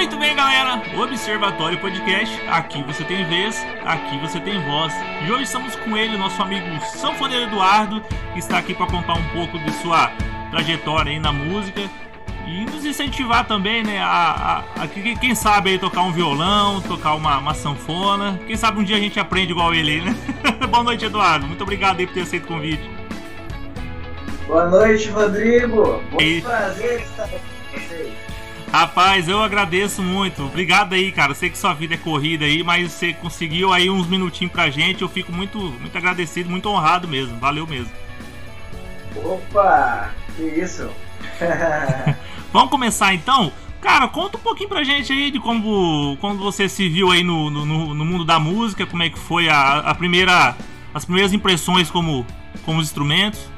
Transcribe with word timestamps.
Muito 0.00 0.16
bem, 0.16 0.34
galera. 0.34 0.80
Observatório 0.98 1.78
Podcast. 1.78 2.34
Aqui 2.48 2.82
você 2.84 3.04
tem 3.04 3.22
vez, 3.26 3.62
aqui 3.84 4.16
você 4.16 4.40
tem 4.40 4.58
voz. 4.64 4.94
E 5.26 5.30
hoje 5.30 5.42
estamos 5.42 5.76
com 5.76 5.94
ele, 5.94 6.16
nosso 6.16 6.40
amigo 6.40 6.64
Sanfoneiro 6.86 7.44
Eduardo, 7.44 8.02
que 8.32 8.38
está 8.38 8.56
aqui 8.56 8.72
para 8.72 8.86
contar 8.86 9.12
um 9.12 9.28
pouco 9.28 9.58
de 9.58 9.70
sua 9.72 10.10
trajetória 10.50 11.12
aí 11.12 11.18
na 11.18 11.34
música 11.34 11.82
e 12.46 12.64
nos 12.64 12.82
incentivar 12.82 13.46
também, 13.46 13.82
né? 13.82 14.00
A, 14.00 14.64
a, 14.74 14.84
a 14.84 14.88
quem 14.88 15.34
sabe 15.34 15.72
aí 15.72 15.78
tocar 15.78 16.00
um 16.00 16.12
violão, 16.12 16.80
tocar 16.80 17.12
uma, 17.12 17.36
uma, 17.36 17.52
sanfona. 17.52 18.40
Quem 18.46 18.56
sabe 18.56 18.80
um 18.80 18.82
dia 18.82 18.96
a 18.96 19.00
gente 19.00 19.20
aprende 19.20 19.52
igual 19.52 19.74
ele, 19.74 20.00
né? 20.00 20.16
Boa 20.66 20.82
noite, 20.82 21.04
Eduardo. 21.04 21.46
Muito 21.46 21.62
obrigado 21.62 22.00
aí 22.00 22.06
por 22.06 22.14
ter 22.14 22.22
aceito 22.22 22.44
o 22.44 22.48
convite. 22.48 22.90
Boa 24.46 24.66
noite, 24.66 25.10
Rodrigo. 25.10 26.02
Muito 26.10 26.46
prazer 26.46 27.02
estar 27.02 27.24
aqui 27.24 27.36
com 27.70 27.78
vocês. 27.78 28.29
Rapaz, 28.72 29.28
eu 29.28 29.42
agradeço 29.42 30.00
muito. 30.00 30.44
Obrigado 30.44 30.92
aí, 30.92 31.10
cara. 31.10 31.34
Sei 31.34 31.50
que 31.50 31.58
sua 31.58 31.74
vida 31.74 31.94
é 31.94 31.98
corrida 31.98 32.44
aí, 32.44 32.62
mas 32.62 32.92
você 32.92 33.12
conseguiu 33.12 33.72
aí 33.72 33.90
uns 33.90 34.06
minutinhos 34.06 34.52
pra 34.52 34.70
gente. 34.70 35.02
Eu 35.02 35.08
fico 35.08 35.32
muito, 35.32 35.58
muito 35.58 35.96
agradecido, 35.98 36.48
muito 36.48 36.68
honrado 36.68 37.08
mesmo. 37.08 37.36
Valeu 37.40 37.66
mesmo. 37.66 37.90
Opa, 39.16 40.10
que 40.36 40.42
isso. 40.42 40.88
Vamos 42.52 42.70
começar 42.70 43.12
então? 43.12 43.52
Cara, 43.80 44.06
conta 44.06 44.36
um 44.36 44.40
pouquinho 44.40 44.68
pra 44.68 44.84
gente 44.84 45.12
aí 45.12 45.30
de 45.32 45.40
como, 45.40 46.16
como 46.20 46.38
você 46.38 46.68
se 46.68 46.88
viu 46.88 47.10
aí 47.10 47.24
no, 47.24 47.50
no, 47.50 47.94
no 47.94 48.04
mundo 48.04 48.24
da 48.24 48.38
música, 48.38 48.86
como 48.86 49.02
é 49.02 49.10
que 49.10 49.18
foi 49.18 49.48
a, 49.48 49.78
a 49.78 49.94
primeira, 49.94 50.54
as 50.94 51.04
primeiras 51.04 51.32
impressões 51.32 51.90
como, 51.90 52.24
como 52.64 52.80
instrumentos. 52.80 53.48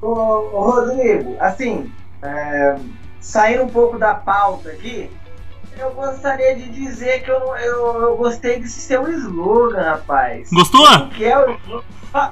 Ô, 0.00 0.08
ô 0.08 0.70
Rodrigo, 0.70 1.36
assim, 1.40 1.92
é, 2.22 2.76
saindo 3.24 3.64
um 3.64 3.68
pouco 3.68 3.98
da 3.98 4.14
pauta 4.14 4.68
aqui, 4.68 5.10
eu 5.78 5.90
gostaria 5.92 6.54
de 6.54 6.68
dizer 6.68 7.24
que 7.24 7.30
eu, 7.30 7.40
eu, 7.56 8.02
eu 8.02 8.16
gostei 8.16 8.60
desse 8.60 8.80
seu 8.80 9.10
slogan, 9.10 9.82
rapaz. 9.82 10.50
Gostou? 10.50 10.86
Que 11.08 11.24
é 11.24 11.38
o 11.38 11.82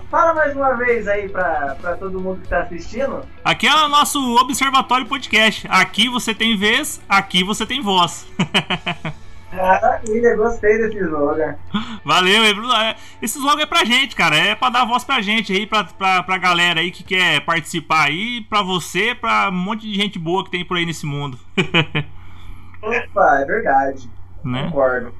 Fala 0.08 0.32
mais 0.32 0.54
uma 0.54 0.74
vez 0.74 1.08
aí 1.08 1.28
pra, 1.28 1.76
pra 1.80 1.96
todo 1.96 2.20
mundo 2.20 2.40
que 2.42 2.46
tá 2.46 2.60
assistindo. 2.60 3.26
Aqui 3.44 3.66
é 3.66 3.74
o 3.74 3.88
nosso 3.88 4.36
Observatório 4.36 5.06
Podcast. 5.06 5.66
Aqui 5.68 6.08
você 6.08 6.32
tem 6.32 6.56
vez, 6.56 7.00
aqui 7.08 7.42
você 7.42 7.66
tem 7.66 7.82
voz. 7.82 8.24
Maravilha, 9.52 10.36
gostei 10.36 10.78
desse 10.78 10.98
slogan. 10.98 11.56
Valeu, 12.04 12.42
é, 12.42 12.96
esse 13.20 13.38
slogan 13.38 13.62
é 13.62 13.66
pra 13.66 13.84
gente, 13.84 14.16
cara. 14.16 14.34
É 14.34 14.54
pra 14.54 14.70
dar 14.70 14.86
voz 14.86 15.04
pra 15.04 15.20
gente 15.20 15.52
aí, 15.52 15.66
pra, 15.66 15.84
pra, 15.84 16.22
pra 16.22 16.38
galera 16.38 16.80
aí 16.80 16.90
que 16.90 17.04
quer 17.04 17.44
participar 17.44 18.04
aí, 18.04 18.40
pra 18.48 18.62
você, 18.62 19.14
pra 19.14 19.50
um 19.50 19.52
monte 19.52 19.82
de 19.82 19.94
gente 19.94 20.18
boa 20.18 20.42
que 20.42 20.50
tem 20.50 20.64
por 20.64 20.76
aí 20.76 20.86
nesse 20.86 21.04
mundo. 21.04 21.38
Opa, 22.82 23.40
é 23.40 23.44
verdade. 23.44 24.10
Né? 24.42 24.64
Concordo. 24.64 25.14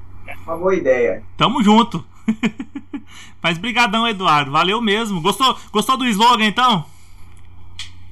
Uma 0.45 0.57
boa 0.57 0.75
ideia. 0.75 1.23
Tamo 1.37 1.63
junto. 1.63 2.03
Mas 3.41 3.57
brigadão, 3.57 4.07
Eduardo. 4.07 4.51
Valeu 4.51 4.81
mesmo. 4.81 5.21
Gostou, 5.21 5.57
gostou 5.71 5.97
do 5.97 6.05
slogan, 6.05 6.45
então? 6.45 6.85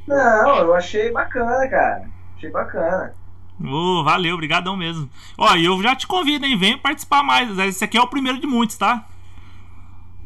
Não, 0.07 0.57
eu 0.57 0.73
achei 0.75 1.11
bacana, 1.11 1.67
cara. 1.67 2.03
Achei 2.37 2.49
bacana. 2.51 3.13
Oh, 3.63 4.03
valeu, 4.03 4.37
brigadão 4.37 4.75
mesmo. 4.75 5.09
Ó, 5.37 5.55
e 5.55 5.65
eu 5.65 5.81
já 5.81 5.95
te 5.95 6.07
convido, 6.07 6.45
hein? 6.45 6.57
Vem 6.57 6.77
participar 6.77 7.23
mais. 7.23 7.57
Esse 7.59 7.83
aqui 7.83 7.97
é 7.97 8.01
o 8.01 8.07
primeiro 8.07 8.39
de 8.39 8.47
muitos, 8.47 8.77
tá? 8.77 9.05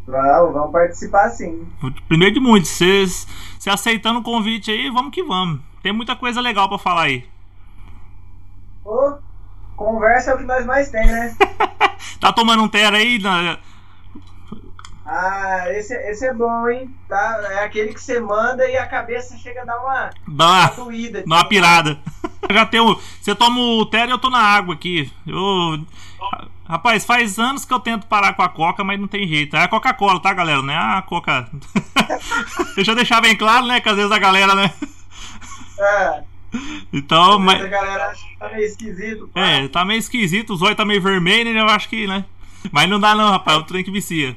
Vamos, 0.07 0.53
vamos 0.53 0.71
participar 0.71 1.29
sim. 1.29 1.67
Primeiro 2.07 2.35
de 2.35 2.39
muitos. 2.39 2.69
Você 2.69 3.69
aceitando 3.69 4.19
o 4.19 4.23
convite 4.23 4.71
aí, 4.71 4.89
vamos 4.89 5.11
que 5.11 5.23
vamos. 5.23 5.59
Tem 5.81 5.91
muita 5.91 6.15
coisa 6.15 6.39
legal 6.39 6.69
para 6.69 6.77
falar 6.77 7.03
aí. 7.03 7.27
Ô, 8.83 9.13
conversa 9.75 10.31
é 10.31 10.35
o 10.35 10.37
que 10.37 10.43
nós 10.43 10.65
mais 10.65 10.89
tem, 10.89 11.05
né? 11.05 11.35
tá 12.19 12.31
tomando 12.31 12.63
um 12.63 12.67
tera 12.67 12.97
aí? 12.97 13.19
Na... 13.19 13.57
Ah, 15.05 15.71
esse, 15.71 15.93
esse 15.93 16.25
é 16.25 16.33
bom, 16.33 16.67
hein? 16.67 16.93
Tá, 17.07 17.39
é 17.51 17.63
aquele 17.63 17.93
que 17.93 18.01
você 18.01 18.19
manda 18.19 18.67
e 18.67 18.75
a 18.75 18.87
cabeça 18.87 19.37
chega 19.37 19.61
a 19.61 19.65
dar 19.65 19.79
uma, 19.79 20.09
dá 20.27 20.45
uma, 20.45 20.71
uma 20.71 20.85
doída. 20.85 21.23
Dá 21.25 21.35
uma 21.35 21.47
pirada. 21.47 21.99
Já 22.51 22.65
tem 22.65 22.79
o, 22.79 22.99
você 23.19 23.33
toma 23.33 23.59
o 23.59 23.85
Terra 23.85 24.07
e 24.07 24.11
eu 24.11 24.17
tô 24.17 24.29
na 24.29 24.39
água 24.39 24.73
aqui. 24.73 25.11
Eu, 25.25 25.83
rapaz, 26.67 27.05
faz 27.05 27.39
anos 27.39 27.65
que 27.65 27.73
eu 27.73 27.79
tento 27.79 28.07
parar 28.07 28.33
com 28.33 28.41
a 28.41 28.49
Coca, 28.49 28.83
mas 28.83 28.99
não 28.99 29.07
tem 29.07 29.27
jeito. 29.27 29.55
É 29.55 29.63
a 29.63 29.67
Coca-Cola, 29.67 30.19
tá, 30.19 30.33
galera? 30.33 30.61
Não 30.61 30.73
é 30.73 30.77
a 30.77 31.01
Coca. 31.01 31.49
Deixa 32.75 32.91
eu 32.91 32.95
deixar 32.95 33.21
bem 33.21 33.35
claro, 33.35 33.65
né? 33.65 33.79
Que 33.81 33.89
às 33.89 33.95
vezes 33.95 34.11
a 34.11 34.19
galera, 34.19 34.53
né? 34.55 34.71
É. 35.79 36.23
Então, 36.93 37.39
mas. 37.39 37.61
A 37.61 37.67
galera 37.67 38.07
acha 38.07 38.25
que 38.27 38.37
tá 38.37 38.49
meio 38.49 38.65
esquisito. 38.65 39.29
Pá. 39.33 39.41
É, 39.41 39.67
tá 39.67 39.83
meio 39.83 39.99
esquisito, 39.99 40.53
os 40.53 40.61
olhos 40.61 40.77
tá 40.77 40.85
meio 40.85 41.01
vermelho, 41.01 41.53
né? 41.53 41.59
Eu 41.59 41.69
acho 41.69 41.89
que, 41.89 42.07
né? 42.07 42.25
Mas 42.71 42.89
não 42.89 42.99
dá 42.99 43.13
não, 43.13 43.31
rapaz, 43.31 43.57
o 43.57 43.63
trem 43.63 43.83
que 43.83 43.91
vicia. 43.91 44.35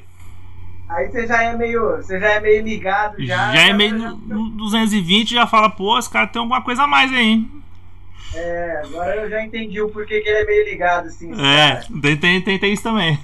Aí 0.89 1.07
você 1.07 1.27
já 1.27 1.43
é 1.43 1.55
meio. 1.55 1.97
Você 1.97 2.19
já 2.19 2.31
é 2.31 2.39
meio 2.39 2.63
ligado 2.63 3.23
já. 3.23 3.53
Já 3.53 3.61
é 3.61 3.73
meio 3.73 3.95
no 3.95 4.49
220 4.49 5.31
já 5.35 5.45
fala, 5.45 5.69
pô, 5.69 5.97
esse 5.97 6.09
cara 6.09 6.27
tem 6.27 6.39
alguma 6.39 6.61
coisa 6.61 6.83
a 6.83 6.87
mais 6.87 7.11
aí, 7.13 7.19
hein? 7.19 7.51
É, 8.33 8.81
agora 8.85 9.15
eu 9.15 9.29
já 9.29 9.43
entendi 9.43 9.81
o 9.81 9.89
porquê 9.89 10.21
que 10.21 10.29
ele 10.29 10.39
é 10.39 10.45
meio 10.45 10.65
ligado, 10.65 11.07
assim. 11.07 11.31
É, 11.41 11.81
tem, 12.01 12.17
tem, 12.17 12.41
tem, 12.41 12.59
tem 12.59 12.73
isso 12.73 12.83
também. 12.83 13.17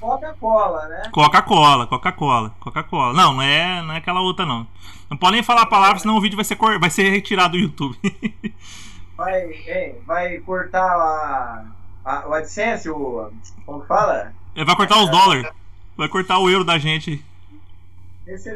Coca-Cola, 0.00 0.88
né? 0.88 1.02
Coca-Cola, 1.12 1.86
Coca-Cola, 1.86 2.54
Coca-Cola. 2.60 3.12
Não, 3.12 3.34
não 3.34 3.42
é, 3.42 3.82
não 3.82 3.94
é 3.94 3.98
aquela 3.98 4.20
outra, 4.20 4.44
não. 4.44 4.66
Não 5.08 5.16
pode 5.16 5.32
nem 5.32 5.42
falar 5.42 5.62
a 5.62 5.66
palavra, 5.66 5.98
senão 5.98 6.16
o 6.16 6.20
vídeo 6.20 6.36
vai 6.36 6.44
ser, 6.44 6.56
vai 6.56 6.90
ser 6.90 7.10
retirado 7.10 7.52
do 7.52 7.58
YouTube. 7.58 7.96
vai, 9.16 9.44
hein, 9.44 9.96
vai 10.06 10.38
cortar 10.38 10.84
a, 10.84 11.64
a, 12.04 12.28
o 12.28 12.34
AdSense, 12.34 12.88
o. 12.88 13.30
Como 13.66 13.84
fala? 13.86 14.32
Ele 14.54 14.64
vai 14.64 14.76
cortar 14.76 15.02
os 15.02 15.10
dólares. 15.10 15.48
Vai 15.96 16.08
cortar 16.08 16.38
o 16.38 16.48
euro 16.48 16.64
da 16.64 16.78
gente. 16.78 17.24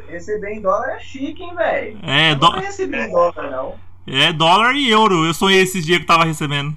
Receber 0.09 0.53
em 0.53 0.61
dólar 0.61 0.97
é 0.97 1.01
chique, 1.01 1.43
hein, 1.43 1.55
velho? 1.55 1.99
É, 2.03 2.35
dólar. 2.35 2.57
Não 2.57 2.65
receber 2.65 3.09
em 3.09 3.11
dólar, 3.11 3.51
não. 3.51 3.75
É 4.07 4.33
dólar 4.33 4.75
e 4.75 4.91
euro. 4.91 5.25
Eu 5.25 5.35
sonhei 5.35 5.62
esses 5.62 5.85
dias 5.85 5.99
que 5.99 6.07
tava 6.07 6.25
recebendo. 6.25 6.77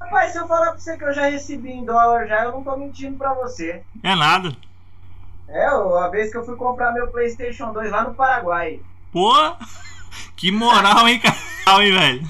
Rapaz, 0.00 0.32
se 0.32 0.38
eu 0.38 0.46
falar 0.46 0.70
pra 0.70 0.78
você 0.78 0.96
que 0.96 1.04
eu 1.04 1.14
já 1.14 1.28
recebi 1.28 1.70
em 1.70 1.84
dólar 1.84 2.26
já, 2.26 2.44
eu 2.44 2.52
não 2.52 2.62
tô 2.62 2.76
mentindo 2.76 3.16
pra 3.16 3.32
você. 3.34 3.82
É 4.02 4.14
nada. 4.14 4.54
É, 5.48 5.66
a 5.66 6.08
vez 6.08 6.30
que 6.30 6.36
eu 6.36 6.44
fui 6.44 6.56
comprar 6.56 6.92
meu 6.92 7.08
PlayStation 7.08 7.72
2 7.72 7.90
lá 7.90 8.04
no 8.04 8.14
Paraguai. 8.14 8.80
Pô, 9.10 9.32
que 10.36 10.50
moral, 10.50 11.08
hein, 11.08 11.20
cara, 11.20 11.84
hein, 11.84 11.92
velho? 11.92 12.28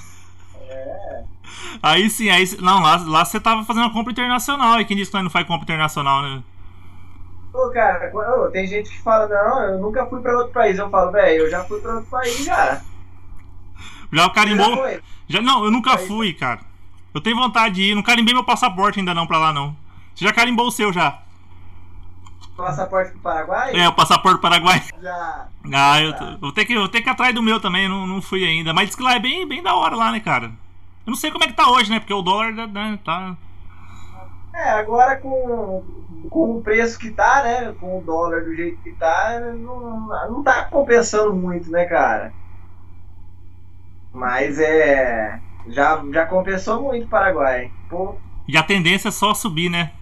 É. 0.68 1.24
Aí 1.82 2.08
sim, 2.08 2.30
aí. 2.30 2.44
Não, 2.60 2.80
lá, 2.80 2.96
lá 2.96 3.24
você 3.24 3.40
tava 3.40 3.64
fazendo 3.64 3.92
compra 3.92 4.12
internacional. 4.12 4.80
E 4.80 4.84
quem 4.84 4.96
disse 4.96 5.10
que 5.10 5.20
não 5.20 5.30
faz 5.30 5.46
compra 5.46 5.64
internacional, 5.64 6.22
né? 6.22 6.42
Pô, 7.52 7.70
cara, 7.70 8.10
tem 8.50 8.66
gente 8.66 8.88
que 8.88 9.02
fala, 9.02 9.28
não, 9.28 9.62
eu 9.64 9.78
nunca 9.78 10.06
fui 10.06 10.22
pra 10.22 10.36
outro 10.38 10.52
país. 10.52 10.78
Eu 10.78 10.88
falo, 10.88 11.12
velho, 11.12 11.42
eu 11.42 11.50
já 11.50 11.62
fui 11.64 11.80
pra 11.80 11.96
outro 11.96 12.10
país 12.10 12.44
já. 12.44 12.80
Já 14.10 14.30
carimbou? 14.30 14.76
Já, 14.76 15.00
já 15.28 15.42
Não, 15.42 15.64
eu 15.64 15.70
nunca 15.70 15.98
fui, 15.98 16.32
cara. 16.32 16.60
Eu 17.14 17.20
tenho 17.20 17.36
vontade 17.36 17.74
de 17.74 17.82
ir. 17.90 17.94
Não 17.94 18.02
carimbei 18.02 18.32
meu 18.32 18.44
passaporte 18.44 18.98
ainda 18.98 19.12
não 19.12 19.26
pra 19.26 19.38
lá, 19.38 19.52
não. 19.52 19.76
Você 20.14 20.24
já 20.24 20.32
carimbou 20.32 20.66
o 20.66 20.70
seu 20.70 20.92
já? 20.92 21.18
Passaporte 22.56 23.12
pro 23.12 23.20
Paraguai? 23.20 23.74
É, 23.74 23.88
o 23.88 23.92
passaporte 23.92 24.38
pro 24.38 24.50
Paraguai. 24.50 24.82
Já. 25.02 25.46
Ah, 25.72 26.00
eu, 26.00 26.12
eu, 26.12 26.38
vou 26.38 26.52
ter 26.52 26.64
que, 26.64 26.74
eu 26.74 26.80
vou 26.80 26.88
ter 26.88 27.00
que 27.00 27.08
ir 27.08 27.12
atrás 27.12 27.34
do 27.34 27.42
meu 27.42 27.60
também, 27.60 27.88
não, 27.88 28.06
não 28.06 28.20
fui 28.20 28.44
ainda. 28.44 28.72
Mas 28.72 28.88
diz 28.88 28.96
que 28.96 29.02
lá 29.02 29.14
é 29.14 29.18
bem, 29.18 29.46
bem 29.46 29.62
da 29.62 29.74
hora 29.74 29.96
lá, 29.96 30.12
né, 30.12 30.20
cara? 30.20 30.46
Eu 30.46 31.10
não 31.10 31.14
sei 31.14 31.30
como 31.30 31.44
é 31.44 31.46
que 31.46 31.54
tá 31.54 31.68
hoje, 31.70 31.90
né? 31.90 31.98
Porque 31.98 32.12
o 32.12 32.22
dólar 32.22 32.52
né, 32.52 32.98
tá. 33.04 33.36
É, 34.54 34.70
agora 34.70 35.16
com, 35.16 35.82
com 36.28 36.58
o 36.58 36.62
preço 36.62 36.98
que 36.98 37.10
tá, 37.10 37.42
né? 37.42 37.74
Com 37.80 37.98
o 37.98 38.02
dólar 38.02 38.44
do 38.44 38.54
jeito 38.54 38.82
que 38.82 38.92
tá, 38.92 39.40
não, 39.54 40.08
não 40.30 40.42
tá 40.42 40.64
compensando 40.64 41.34
muito, 41.34 41.70
né, 41.70 41.84
cara? 41.86 42.32
Mas 44.12 44.58
é. 44.58 45.40
Já, 45.68 46.02
já 46.12 46.26
compensou 46.26 46.82
muito 46.82 47.06
o 47.06 47.08
Paraguai. 47.08 47.70
Pô. 47.88 48.16
E 48.46 48.56
a 48.56 48.62
tendência 48.62 49.08
é 49.08 49.12
só 49.12 49.32
subir, 49.32 49.70
né? 49.70 49.92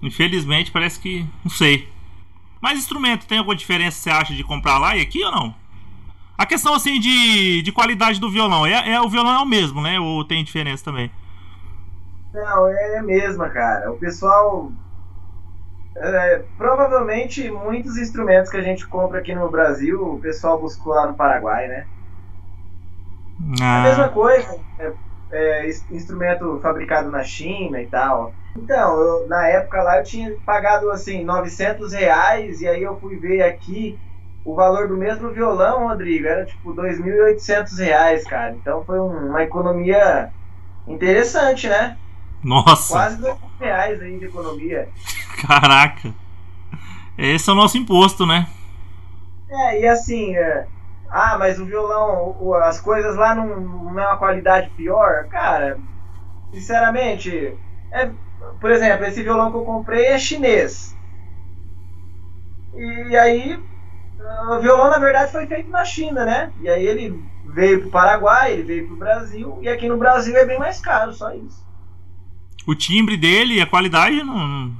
Infelizmente, 0.00 0.70
parece 0.70 1.00
que. 1.00 1.26
Não 1.42 1.50
sei. 1.50 1.88
Mas 2.60 2.78
instrumento, 2.78 3.26
tem 3.26 3.38
alguma 3.38 3.56
diferença 3.56 3.98
você 3.98 4.10
acha 4.10 4.34
de 4.34 4.44
comprar 4.44 4.78
lá 4.78 4.96
e 4.96 5.00
aqui 5.00 5.24
ou 5.24 5.32
não? 5.32 5.54
A 6.36 6.46
questão 6.46 6.74
assim 6.74 7.00
de, 7.00 7.62
de 7.62 7.72
qualidade 7.72 8.20
do 8.20 8.30
violão, 8.30 8.66
é, 8.66 8.90
é 8.92 9.00
o 9.00 9.08
violão 9.08 9.32
é 9.32 9.38
o 9.38 9.46
mesmo, 9.46 9.80
né? 9.80 9.98
Ou 9.98 10.24
tem 10.24 10.44
diferença 10.44 10.84
também? 10.84 11.10
Não, 12.32 12.68
é 12.68 12.98
a 12.98 13.02
mesma, 13.02 13.50
cara. 13.50 13.92
O 13.92 13.98
pessoal. 13.98 14.72
É, 15.94 16.38
provavelmente 16.56 17.50
muitos 17.50 17.98
instrumentos 17.98 18.50
que 18.50 18.56
a 18.56 18.62
gente 18.62 18.88
compra 18.88 19.20
aqui 19.20 19.34
no 19.34 19.50
Brasil, 19.50 20.00
o 20.02 20.20
pessoal 20.20 20.58
buscou 20.60 20.94
lá 20.94 21.06
no 21.06 21.16
Paraguai, 21.16 21.68
né? 21.68 21.86
Ah. 23.60 23.80
A 23.80 23.82
mesma 23.82 24.08
coisa, 24.08 24.64
é, 24.78 24.94
é, 25.32 25.70
instrumento 25.90 26.60
fabricado 26.60 27.10
na 27.10 27.22
China 27.22 27.80
e 27.80 27.88
tal. 27.88 28.34
Então, 28.56 29.00
eu, 29.00 29.28
na 29.28 29.48
época 29.48 29.82
lá 29.82 29.98
eu 29.98 30.04
tinha 30.04 30.34
pagado 30.44 30.90
assim 30.90 31.24
900 31.24 31.92
reais 31.92 32.60
e 32.60 32.68
aí 32.68 32.82
eu 32.82 32.98
fui 33.00 33.18
ver 33.18 33.42
aqui 33.42 33.98
o 34.44 34.54
valor 34.54 34.88
do 34.88 34.96
mesmo 34.96 35.32
violão, 35.32 35.88
Rodrigo, 35.88 36.26
era 36.26 36.44
tipo 36.44 36.70
R$ 36.70 36.76
2.800, 36.76 38.24
cara. 38.24 38.54
Então 38.56 38.84
foi 38.84 38.98
um, 39.00 39.28
uma 39.30 39.42
economia 39.42 40.32
interessante, 40.86 41.68
né? 41.68 41.98
Nossa! 42.42 42.94
Quase 42.94 43.22
R$ 43.22 43.36
reais 43.60 44.00
aí 44.00 44.18
de 44.18 44.26
economia. 44.26 44.88
Caraca! 45.46 46.12
Esse 47.16 47.48
é 47.48 47.52
o 47.52 47.56
nosso 47.56 47.78
imposto, 47.78 48.26
né? 48.26 48.48
É, 49.48 49.80
e 49.82 49.86
assim, 49.86 50.34
é, 50.34 50.66
ah, 51.10 51.36
mas 51.38 51.60
o 51.60 51.66
violão, 51.66 52.36
o, 52.40 52.54
as 52.54 52.80
coisas 52.80 53.16
lá 53.16 53.34
não, 53.34 53.60
não 53.60 54.00
é 54.00 54.06
uma 54.06 54.16
qualidade 54.16 54.70
pior? 54.70 55.26
Cara, 55.28 55.78
sinceramente, 56.52 57.56
é, 57.90 58.10
por 58.58 58.70
exemplo, 58.70 59.04
esse 59.04 59.22
violão 59.22 59.50
que 59.50 59.58
eu 59.58 59.64
comprei 59.64 60.06
é 60.06 60.18
chinês. 60.18 60.96
E 62.74 63.16
aí, 63.16 63.62
o 64.48 64.60
violão 64.60 64.90
na 64.90 64.98
verdade 64.98 65.30
foi 65.30 65.46
feito 65.46 65.68
na 65.68 65.84
China, 65.84 66.24
né? 66.24 66.50
E 66.60 66.68
aí 66.70 66.86
ele 66.86 67.22
veio 67.44 67.80
para 67.80 67.88
o 67.88 67.90
Paraguai, 67.90 68.52
ele 68.52 68.62
veio 68.62 68.86
para 68.86 68.94
o 68.94 68.98
Brasil, 68.98 69.58
e 69.60 69.68
aqui 69.68 69.88
no 69.88 69.98
Brasil 69.98 70.34
é 70.36 70.46
bem 70.46 70.58
mais 70.58 70.80
caro, 70.80 71.12
só 71.12 71.34
isso. 71.34 71.62
O 72.66 72.74
timbre 72.74 73.16
dele 73.16 73.54
e 73.54 73.60
a 73.60 73.66
qualidade 73.66 74.22
não. 74.22 74.72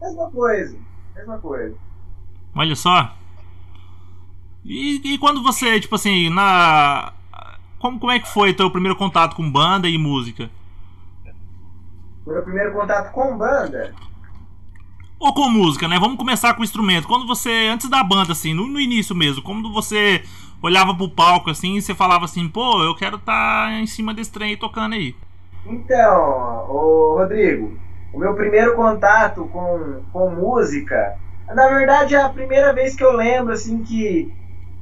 Mesma 0.00 0.30
coisa, 0.30 0.78
mesma 1.14 1.38
coisa. 1.38 1.74
Olha 2.54 2.76
só. 2.76 3.14
E, 4.64 5.00
e 5.14 5.18
quando 5.18 5.42
você, 5.42 5.78
tipo 5.80 5.94
assim, 5.94 6.28
na. 6.28 7.12
Como, 7.78 7.98
como 8.00 8.12
é 8.12 8.18
que 8.18 8.28
foi 8.28 8.52
teu 8.52 8.70
primeiro 8.70 8.96
contato 8.96 9.36
com 9.36 9.50
banda 9.50 9.88
e 9.88 9.96
música? 9.96 10.50
Meu 12.26 12.42
primeiro 12.42 12.72
contato 12.72 13.12
com 13.12 13.38
banda? 13.38 13.94
Ou 15.18 15.32
com 15.32 15.48
música, 15.48 15.86
né? 15.86 15.98
Vamos 15.98 16.18
começar 16.18 16.54
com 16.54 16.62
o 16.62 16.64
instrumento. 16.64 17.06
Quando 17.06 17.26
você, 17.26 17.68
antes 17.72 17.88
da 17.88 18.02
banda, 18.02 18.32
assim, 18.32 18.52
no, 18.52 18.66
no 18.66 18.80
início 18.80 19.14
mesmo, 19.14 19.42
quando 19.42 19.72
você 19.72 20.22
olhava 20.60 20.94
pro 20.94 21.08
palco, 21.08 21.50
assim, 21.50 21.76
e 21.76 21.82
você 21.82 21.94
falava 21.94 22.24
assim, 22.24 22.48
pô, 22.48 22.82
eu 22.82 22.94
quero 22.94 23.16
estar 23.16 23.68
tá 23.68 23.72
em 23.72 23.86
cima 23.86 24.12
desse 24.12 24.32
trem 24.32 24.50
aí 24.50 24.56
tocando 24.56 24.94
aí. 24.94 25.14
Então, 25.64 26.55
ô 26.76 27.18
Rodrigo, 27.18 27.80
o 28.12 28.18
meu 28.18 28.34
primeiro 28.34 28.74
contato 28.76 29.48
com, 29.48 30.04
com 30.10 30.30
música, 30.30 31.16
na 31.48 31.68
verdade 31.68 32.14
é 32.14 32.20
a 32.22 32.30
primeira 32.30 32.72
vez 32.74 32.94
que 32.96 33.04
eu 33.04 33.12
lembro, 33.12 33.52
assim, 33.52 33.82
que 33.82 34.32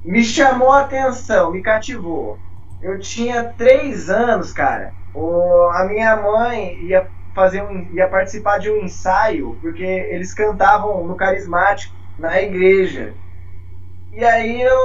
me 0.05 0.23
chamou 0.25 0.73
a 0.73 0.82
atenção, 0.82 1.52
me 1.52 1.62
cativou. 1.62 2.43
Eu 2.81 2.99
tinha 3.00 3.52
três 3.55 4.11
anos, 4.11 4.52
cara. 4.52 4.94
O, 5.12 5.70
a 5.73 5.85
minha 5.87 6.17
mãe 6.17 6.75
ia 6.85 7.11
fazer 7.35 7.62
um, 7.62 7.82
ia 7.93 8.08
participar 8.08 8.58
de 8.58 8.70
um 8.70 8.76
ensaio 8.79 9.58
porque 9.61 9.82
eles 9.85 10.35
cantavam 10.35 11.06
no 11.06 11.17
carismático 11.17 11.94
na 12.19 12.40
igreja. 12.43 13.19
E 14.16 14.25
aí 14.25 14.62
eu, 14.62 14.78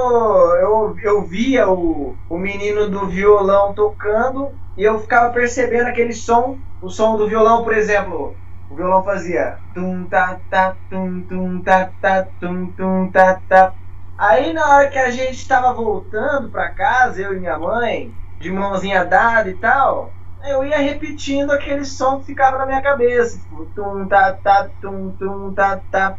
eu, 0.60 0.96
eu 1.02 1.22
via 1.24 1.68
o, 1.70 2.18
o 2.28 2.36
menino 2.38 2.90
do 2.90 3.06
violão 3.08 3.72
tocando 3.74 4.58
e 4.76 4.82
eu 4.82 4.98
ficava 4.98 5.32
percebendo 5.32 5.86
aquele 5.88 6.12
som, 6.12 6.60
o 6.80 6.88
som 6.90 7.16
do 7.16 7.28
violão, 7.28 7.62
por 7.62 7.72
exemplo, 7.72 8.40
o 8.68 8.74
violão 8.74 9.04
fazia 9.04 9.60
tum 9.72 10.08
ta 10.08 10.40
ta 10.50 10.76
tum 10.88 11.24
tum 11.28 11.62
ta 11.62 11.92
ta 12.00 12.24
tum 12.40 12.72
tum 12.74 13.10
ta 13.12 13.40
ta 13.48 13.76
Aí 14.18 14.52
na 14.52 14.68
hora 14.76 14.90
que 14.90 14.98
a 14.98 15.10
gente 15.12 15.36
estava 15.36 15.72
voltando 15.72 16.50
para 16.50 16.74
casa, 16.74 17.22
eu 17.22 17.32
e 17.34 17.38
minha 17.40 17.56
mãe, 17.58 18.16
de 18.40 18.50
mãozinha 18.50 19.04
dada 19.04 19.48
e 19.48 19.56
tal, 19.56 20.16
eu 20.44 20.64
ia 20.64 20.78
repetindo 20.78 21.52
aquele 21.52 21.84
som 21.84 22.18
que 22.20 22.26
ficava 22.26 22.58
na 22.58 22.66
minha 22.66 22.82
cabeça, 22.82 23.38
tipo, 23.38 23.66
tum 23.74 24.08
ta 24.08 24.34
ta 24.34 24.68
tum 24.80 25.16
tum 25.16 25.54
ta 25.54 25.78
ta. 25.90 26.18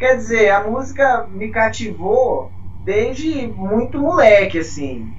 Quer 0.00 0.16
dizer, 0.16 0.50
a 0.50 0.68
música 0.68 1.28
me 1.28 1.52
cativou 1.52 2.52
desde 2.82 3.46
muito 3.48 3.98
moleque 4.00 4.58
assim. 4.58 5.14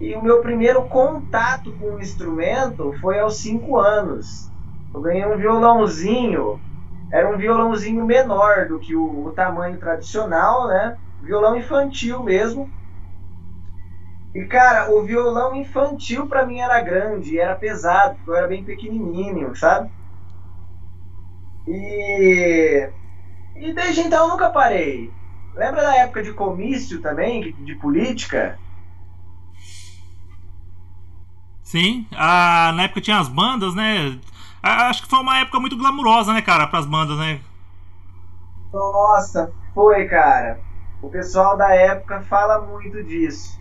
E 0.00 0.14
o 0.16 0.22
meu 0.22 0.40
primeiro 0.42 0.88
contato 0.88 1.76
com 1.76 1.94
o 1.94 2.00
instrumento 2.00 2.92
foi 3.00 3.18
aos 3.20 3.40
5 3.40 3.78
anos. 3.78 4.52
Eu 4.94 5.02
ganhei 5.02 5.26
um 5.26 5.38
violãozinho, 5.38 6.62
era 7.12 7.28
um 7.34 7.38
violãozinho 7.38 8.04
menor 8.06 8.68
do 8.68 8.80
que 8.80 8.96
o, 8.96 9.26
o 9.26 9.32
tamanho 9.32 9.78
tradicional, 9.78 10.68
né? 10.68 10.98
violão 11.20 11.56
infantil 11.56 12.24
mesmo. 12.24 12.72
E 14.32 14.46
cara, 14.46 14.92
o 14.94 15.02
violão 15.04 15.52
infantil 15.56 16.28
para 16.28 16.46
mim 16.46 16.60
era 16.60 16.80
grande, 16.80 17.40
era 17.40 17.56
pesado, 17.56 18.14
porque 18.14 18.30
eu 18.30 18.36
era 18.36 18.46
bem 18.46 18.64
pequenininho, 18.64 19.52
sabe? 19.56 19.90
E 21.66 22.92
e 23.58 23.72
desde 23.72 24.02
então 24.02 24.24
eu 24.24 24.30
nunca 24.30 24.50
parei. 24.50 25.10
Lembra 25.54 25.82
da 25.82 25.96
época 25.96 26.22
de 26.22 26.32
comício 26.32 27.00
também, 27.00 27.52
de 27.52 27.74
política? 27.76 28.58
Sim, 31.62 32.06
a, 32.14 32.72
na 32.74 32.84
época 32.84 33.00
tinha 33.00 33.18
as 33.18 33.28
bandas, 33.28 33.74
né? 33.74 34.18
A, 34.62 34.88
acho 34.88 35.02
que 35.02 35.08
foi 35.08 35.18
uma 35.18 35.38
época 35.38 35.58
muito 35.58 35.76
glamurosa, 35.76 36.32
né, 36.32 36.42
cara, 36.42 36.66
para 36.66 36.78
as 36.78 36.86
bandas, 36.86 37.18
né? 37.18 37.40
Nossa, 38.72 39.50
foi, 39.74 40.06
cara. 40.06 40.60
O 41.02 41.08
pessoal 41.08 41.56
da 41.56 41.74
época 41.74 42.20
fala 42.22 42.60
muito 42.60 43.02
disso. 43.02 43.58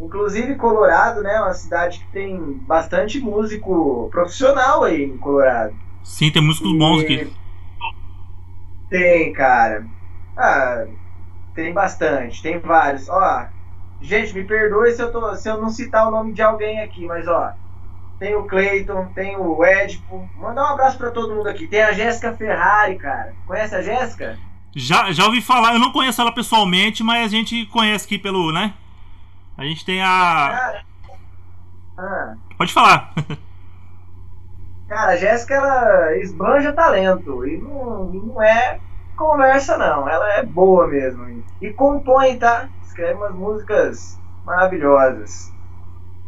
Inclusive 0.00 0.56
Colorado, 0.56 1.22
né, 1.22 1.34
é 1.34 1.40
uma 1.40 1.54
cidade 1.54 1.98
que 1.98 2.12
tem 2.12 2.54
bastante 2.66 3.18
músico 3.20 4.08
profissional 4.10 4.84
aí 4.84 5.04
em 5.04 5.18
Colorado. 5.18 5.74
Sim, 6.04 6.30
tem 6.30 6.42
músicos 6.42 6.72
e... 6.72 6.78
bons 6.78 7.02
aqui. 7.02 7.32
Tem, 8.88 9.32
cara. 9.32 9.84
Ah, 10.36 10.86
tem 11.54 11.72
bastante, 11.72 12.42
tem 12.42 12.58
vários. 12.58 13.08
Ó, 13.08 13.46
gente, 14.00 14.32
me 14.34 14.44
perdoe 14.44 14.92
se 14.92 15.02
eu, 15.02 15.10
tô, 15.10 15.34
se 15.34 15.48
eu 15.48 15.60
não 15.60 15.68
citar 15.68 16.06
o 16.08 16.10
nome 16.10 16.32
de 16.32 16.42
alguém 16.42 16.80
aqui, 16.80 17.04
mas 17.06 17.26
ó, 17.26 17.52
tem 18.18 18.34
o 18.34 18.44
Cleiton, 18.44 19.06
tem 19.14 19.36
o 19.36 19.64
Edipo. 19.64 20.28
Mandar 20.36 20.62
um 20.62 20.74
abraço 20.74 20.98
para 20.98 21.10
todo 21.10 21.34
mundo 21.34 21.48
aqui. 21.48 21.66
Tem 21.66 21.82
a 21.82 21.92
Jéssica 21.92 22.32
Ferrari, 22.32 22.96
cara. 22.96 23.34
Conhece 23.46 23.74
a 23.74 23.82
Jéssica? 23.82 24.38
Já, 24.74 25.10
já 25.12 25.24
ouvi 25.24 25.40
falar, 25.40 25.72
eu 25.72 25.78
não 25.78 25.92
conheço 25.92 26.20
ela 26.20 26.32
pessoalmente, 26.32 27.02
mas 27.02 27.26
a 27.26 27.28
gente 27.28 27.66
conhece 27.66 28.06
aqui 28.06 28.18
pelo, 28.18 28.52
né? 28.52 28.74
A 29.56 29.64
gente 29.64 29.84
tem 29.84 30.00
a. 30.00 30.82
Ah. 31.98 32.34
Pode 32.56 32.72
falar. 32.72 33.12
Cara, 34.88 35.12
a 35.12 35.16
Jéssica, 35.16 35.54
ela 35.54 36.16
esbanja 36.16 36.72
talento. 36.72 37.46
E 37.46 37.58
não, 37.58 38.06
não 38.06 38.42
é 38.42 38.80
conversa, 39.16 39.76
não. 39.76 40.08
Ela 40.08 40.34
é 40.34 40.42
boa 40.42 40.86
mesmo. 40.86 41.44
E 41.60 41.70
compõe, 41.70 42.36
tá? 42.36 42.68
Escreve 42.82 43.14
umas 43.14 43.34
músicas 43.34 44.18
maravilhosas. 44.46 45.52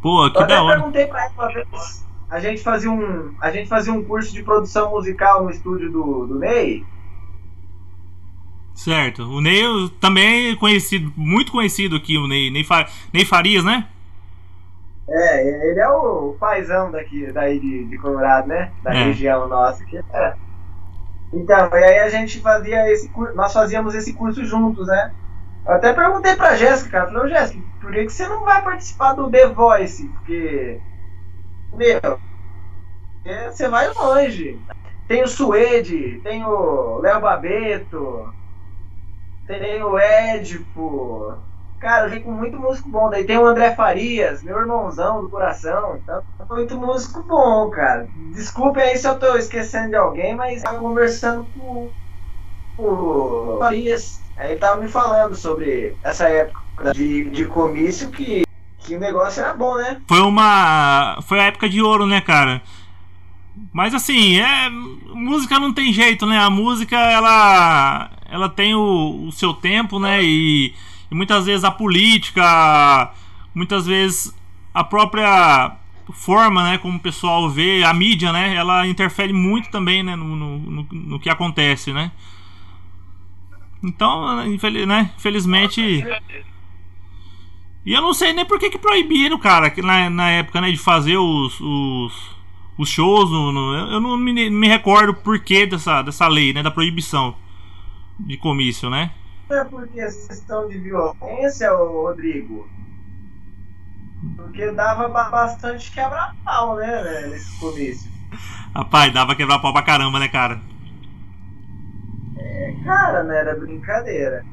Pô, 0.03 0.31
que 0.31 0.39
eu 0.39 0.47
da 0.47 0.63
hora. 0.63 0.77
Eu 0.77 0.83
perguntei 0.83 1.07
pra 1.07 1.25
ela 1.25 1.33
uma 1.35 1.49
vez. 1.49 2.07
A 2.29 2.39
gente 2.39 2.63
fazia 2.63 2.91
um, 2.91 3.35
a 3.41 3.51
gente 3.51 3.69
fazia 3.69 3.93
um 3.93 4.05
curso 4.05 4.33
de 4.33 4.43
produção 4.43 4.91
musical 4.91 5.43
no 5.43 5.51
estúdio 5.51 5.91
do, 5.91 6.27
do 6.27 6.39
Ney. 6.39 6.85
Certo. 8.75 9.25
O 9.25 9.41
Ney 9.41 9.63
também 10.01 10.53
é 10.53 10.57
conhecido, 10.57 11.13
muito 11.17 11.51
conhecido 11.51 11.97
aqui, 11.97 12.17
o 12.17 12.29
Ney. 12.29 12.51
Ney, 12.51 12.65
Ney 13.13 13.25
Farias, 13.25 13.65
né? 13.65 13.89
É, 15.13 15.69
ele 15.69 15.81
é 15.81 15.89
o 15.89 16.37
paizão 16.39 16.91
daqui, 16.91 17.33
daí 17.33 17.59
de, 17.59 17.85
de 17.87 17.99
Colorado, 17.99 18.47
né? 18.47 18.71
Da 18.83 18.95
é. 18.95 19.05
região 19.05 19.49
nossa 19.49 19.83
aqui. 19.83 19.99
É. 20.13 20.35
Então, 21.33 21.69
e 21.73 21.85
aí 21.85 21.99
a 21.99 22.09
gente 22.09 22.41
fazia 22.41 22.91
esse 22.91 23.09
curso, 23.09 23.35
nós 23.35 23.53
fazíamos 23.53 23.95
esse 23.95 24.13
curso 24.13 24.45
juntos, 24.45 24.87
né? 24.87 25.13
Eu 25.67 25.75
até 25.75 25.93
perguntei 25.93 26.37
pra 26.37 26.57
Jéssica, 26.57 26.91
cara, 26.91 27.13
falei, 27.13 27.35
Jéssica, 27.35 27.63
por 27.81 27.93
que, 27.93 28.07
que 28.07 28.13
você 28.13 28.27
não 28.29 28.45
vai 28.45 28.63
participar 28.63 29.15
do 29.15 29.31
The 29.31 29.49
Voice? 29.49 30.07
Porque, 30.09 30.81
meu, 31.73 32.21
é, 33.25 33.51
você 33.51 33.69
vai 33.69 33.93
longe. 33.93 34.59
Tem 35.09 35.23
o 35.23 35.29
Suede, 35.29 36.21
tem 36.23 36.45
o 36.45 36.99
Léo 36.99 37.21
Babeto, 37.21 38.33
tem 39.47 39.83
o 39.83 39.99
Edipo. 39.99 41.37
Cara, 41.81 42.07
eu 42.07 42.11
vi 42.11 42.21
com 42.21 42.31
muito 42.31 42.61
músico 42.61 42.91
bom. 42.91 43.09
Daí 43.09 43.25
tem 43.25 43.39
o 43.39 43.47
André 43.47 43.75
Farias, 43.75 44.43
meu 44.43 44.59
irmãozão 44.59 45.23
do 45.23 45.31
coração. 45.31 45.97
Então, 45.97 46.23
muito 46.51 46.77
músico 46.77 47.23
bom, 47.23 47.71
cara. 47.71 48.07
Desculpe 48.35 48.79
aí 48.79 48.99
se 48.99 49.09
eu 49.09 49.19
tô 49.19 49.35
esquecendo 49.37 49.89
de 49.89 49.97
alguém, 49.97 50.37
mas 50.37 50.63
tava 50.63 50.79
conversando 50.79 51.47
com 51.57 51.91
o 52.77 53.57
Farias. 53.59 54.21
Aí 54.37 54.53
ele 54.53 54.61
tava 54.61 54.79
me 54.79 54.89
falando 54.89 55.35
sobre 55.35 55.97
essa 56.03 56.29
época 56.29 56.93
de, 56.93 57.31
de 57.31 57.47
comício 57.47 58.11
que, 58.11 58.45
que 58.79 58.95
o 58.95 59.01
negócio 59.01 59.43
era 59.43 59.55
bom, 59.55 59.75
né? 59.77 60.03
Foi 60.07 60.21
uma. 60.21 61.19
Foi 61.23 61.41
a 61.41 61.45
época 61.45 61.67
de 61.67 61.81
ouro, 61.81 62.07
né, 62.07 62.21
cara? 62.21 62.61
Mas 63.73 63.95
assim, 63.95 64.39
é 64.39 64.69
música 65.15 65.59
não 65.59 65.73
tem 65.73 65.95
jeito, 65.95 66.27
né? 66.27 66.39
A 66.39 66.51
música 66.51 66.97
ela 66.97 68.11
ela 68.31 68.49
tem 68.51 68.75
o, 68.75 69.27
o 69.27 69.33
seu 69.33 69.55
tempo, 69.55 69.99
né? 69.99 70.23
E, 70.23 70.75
e, 71.11 71.15
muitas 71.15 71.47
vezes 71.47 71.65
a 71.65 71.71
política, 71.71 73.13
muitas 73.55 73.87
vezes 73.87 74.35
a 74.73 74.85
própria 74.85 75.77
forma, 76.13 76.63
né? 76.65 76.79
Como 76.79 76.97
o 76.97 77.01
pessoal 77.01 77.49
vê, 77.49 77.83
a 77.85 77.93
mídia, 77.93 78.33
né? 78.33 78.55
Ela 78.55 78.87
interfere 78.87 79.33
muito 79.33 79.71
também, 79.71 80.03
né? 80.03 80.17
No, 80.17 80.37
no, 80.37 80.87
no, 80.91 81.21
que 81.21 81.29
acontece, 81.29 81.93
né? 81.93 82.11
Então, 83.83 84.47
infeliz, 84.47 84.87
né? 84.87 85.11
infelizmente. 85.17 86.05
E 87.85 87.93
eu 87.93 88.03
não 88.03 88.13
sei 88.13 88.33
nem 88.33 88.45
por 88.45 88.59
que, 88.59 88.69
que 88.69 88.79
proibiram, 88.79 89.39
cara, 89.39 89.73
na, 89.79 90.11
na 90.11 90.31
época, 90.31 90.61
né, 90.61 90.71
de 90.71 90.77
fazer 90.77 91.17
os, 91.17 91.59
os, 91.61 92.31
os 92.77 92.89
shows. 92.89 93.31
No, 93.31 93.51
no, 93.51 93.75
eu 93.75 94.01
não 94.01 94.17
me, 94.19 94.51
me 94.51 94.69
recordo 94.69 95.15
por 95.15 95.39
que 95.41 95.65
dessa, 95.65 96.03
dessa 96.03 96.29
lei, 96.29 96.53
né, 96.53 96.63
da 96.63 96.71
proibição 96.71 97.35
de 98.19 98.37
comício, 98.37 98.91
né? 98.91 99.13
É 99.51 99.65
porque 99.65 100.01
essa 100.01 100.29
questão 100.29 100.69
de 100.69 100.79
violência, 100.79 101.73
Rodrigo, 101.73 102.69
porque 104.37 104.71
dava 104.71 105.09
bastante 105.09 105.91
quebra-pau, 105.91 106.77
né, 106.77 107.03
né, 107.03 107.27
nesse 107.27 107.59
comício. 107.59 108.11
Rapaz, 108.75 109.13
dava 109.13 109.35
quebra-pau 109.35 109.73
pra 109.73 109.83
caramba, 109.83 110.21
né, 110.21 110.29
cara? 110.29 110.61
É, 112.37 112.75
cara, 112.85 113.25
não 113.25 113.35
era 113.35 113.59
brincadeira. 113.59 114.45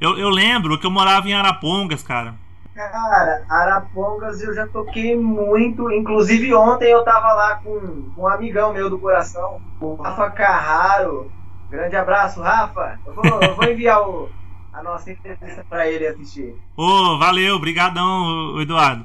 Eu, 0.00 0.18
eu 0.18 0.28
lembro 0.28 0.78
que 0.78 0.86
eu 0.86 0.90
morava 0.90 1.26
em 1.26 1.34
Arapongas, 1.34 2.02
cara. 2.02 2.34
Cara, 2.74 3.44
Arapongas 3.48 4.42
eu 4.42 4.54
já 4.54 4.66
toquei 4.66 5.16
muito. 5.16 5.90
Inclusive 5.90 6.52
ontem 6.54 6.90
eu 6.90 7.02
tava 7.04 7.32
lá 7.32 7.54
com, 7.56 8.10
com 8.14 8.22
um 8.22 8.28
amigão 8.28 8.72
meu 8.72 8.90
do 8.90 8.98
coração, 8.98 9.60
o 9.80 9.94
Rafa 9.94 10.30
Carraro. 10.30 11.30
Grande 11.74 11.96
abraço, 11.96 12.40
Rafa. 12.40 13.00
Eu 13.04 13.14
vou, 13.14 13.24
eu 13.42 13.56
vou 13.56 13.64
enviar 13.64 14.00
o, 14.08 14.30
a 14.72 14.80
nossa 14.80 15.10
entrevista 15.10 15.66
pra 15.68 15.90
ele 15.90 16.06
assistir. 16.06 16.54
Ô, 16.76 16.84
oh, 16.84 17.18
valeu, 17.18 17.58
brigadão, 17.58 18.60
Eduardo. 18.60 19.04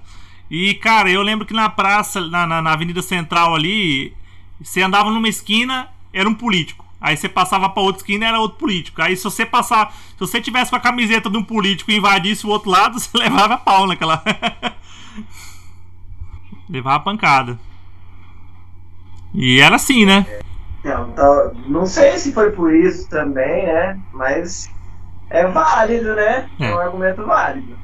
E, 0.51 0.75
cara, 0.75 1.09
eu 1.09 1.23
lembro 1.23 1.47
que 1.47 1.53
na 1.53 1.67
praça, 1.67 2.21
na, 2.21 2.45
na, 2.45 2.61
na 2.61 2.71
Avenida 2.71 3.01
Central 3.01 3.55
ali, 3.55 4.15
você 4.61 4.83
andava 4.83 5.09
numa 5.09 5.27
esquina, 5.27 5.89
era 6.13 6.29
um 6.29 6.35
político. 6.35 6.85
Aí 7.01 7.17
você 7.17 7.27
passava 7.27 7.67
pra 7.69 7.81
outra 7.81 8.01
esquina 8.01 8.27
era 8.27 8.39
outro 8.39 8.59
político. 8.59 9.01
Aí 9.01 9.17
se 9.17 9.23
você 9.23 9.45
passar. 9.45 9.91
Se 9.91 10.19
você 10.19 10.39
tivesse 10.39 10.69
com 10.69 10.75
a 10.75 10.81
camiseta 10.81 11.27
de 11.27 11.38
um 11.38 11.43
político 11.43 11.89
e 11.89 11.97
invadisse 11.97 12.45
o 12.45 12.49
outro 12.49 12.69
lado, 12.69 12.99
você 12.99 13.17
levava 13.17 13.57
pau 13.57 13.88
naquela. 13.88 14.21
levava 16.69 17.03
pancada. 17.03 17.59
E 19.33 19.59
era 19.59 19.75
assim, 19.75 20.05
né? 20.05 20.25
Não, 20.27 20.38
tá, 21.19 21.51
não 21.67 21.85
sei 21.85 22.17
se 22.17 22.31
foi 22.31 22.51
por 22.51 22.73
isso 22.73 23.09
também, 23.09 23.65
né? 23.65 23.99
Mas 24.13 24.71
é 25.29 25.45
válido, 25.45 26.15
né? 26.15 26.49
É, 26.59 26.65
é 26.65 26.75
um 26.75 26.79
argumento 26.79 27.25
válido. 27.25 27.77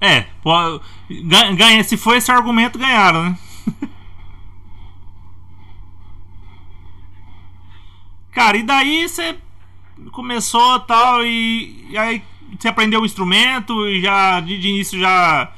É, 0.00 0.26
ganha, 1.56 1.84
se 1.84 1.96
foi 1.96 2.18
esse 2.18 2.30
argumento, 2.30 2.78
ganharam, 2.78 3.30
né? 3.30 3.38
Cara, 8.32 8.56
e 8.56 8.62
daí 8.64 9.08
você 9.08 9.38
começou 10.10 10.80
tal 10.80 11.24
e, 11.24 11.86
e 11.88 11.96
aí 11.96 12.20
você 12.58 12.66
aprendeu 12.68 13.00
o 13.02 13.06
instrumento 13.06 13.86
e 13.86 14.02
já 14.02 14.40
de, 14.40 14.58
de, 14.58 14.68
início 14.68 14.98
já 14.98 15.52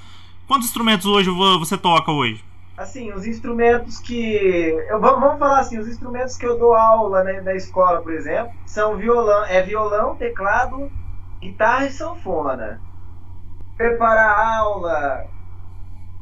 quantos 0.47 0.69
instrumentos 0.69 1.07
hoje 1.07 1.31
você 1.31 1.79
toca 1.79 2.13
hoje? 2.13 2.45
Assim, 2.77 3.11
os 3.13 3.27
instrumentos 3.27 3.99
que 3.99 4.13
eu 4.91 5.01
vamos 5.01 5.39
falar 5.39 5.61
assim, 5.61 5.79
os 5.79 5.89
instrumentos 5.89 6.37
que 6.37 6.47
eu 6.47 6.59
dou 6.59 6.75
aula 6.75 7.25
né, 7.25 7.41
na 7.41 7.55
escola, 7.55 8.03
por 8.03 8.13
exemplo, 8.13 8.53
são 8.67 8.99
violão, 8.99 9.45
é 9.47 9.63
violão, 9.63 10.17
teclado, 10.17 10.93
guitarra 11.43 11.87
e 11.87 11.91
sanfona. 11.93 12.83
Preparar 13.77 14.39
aula, 14.59 15.25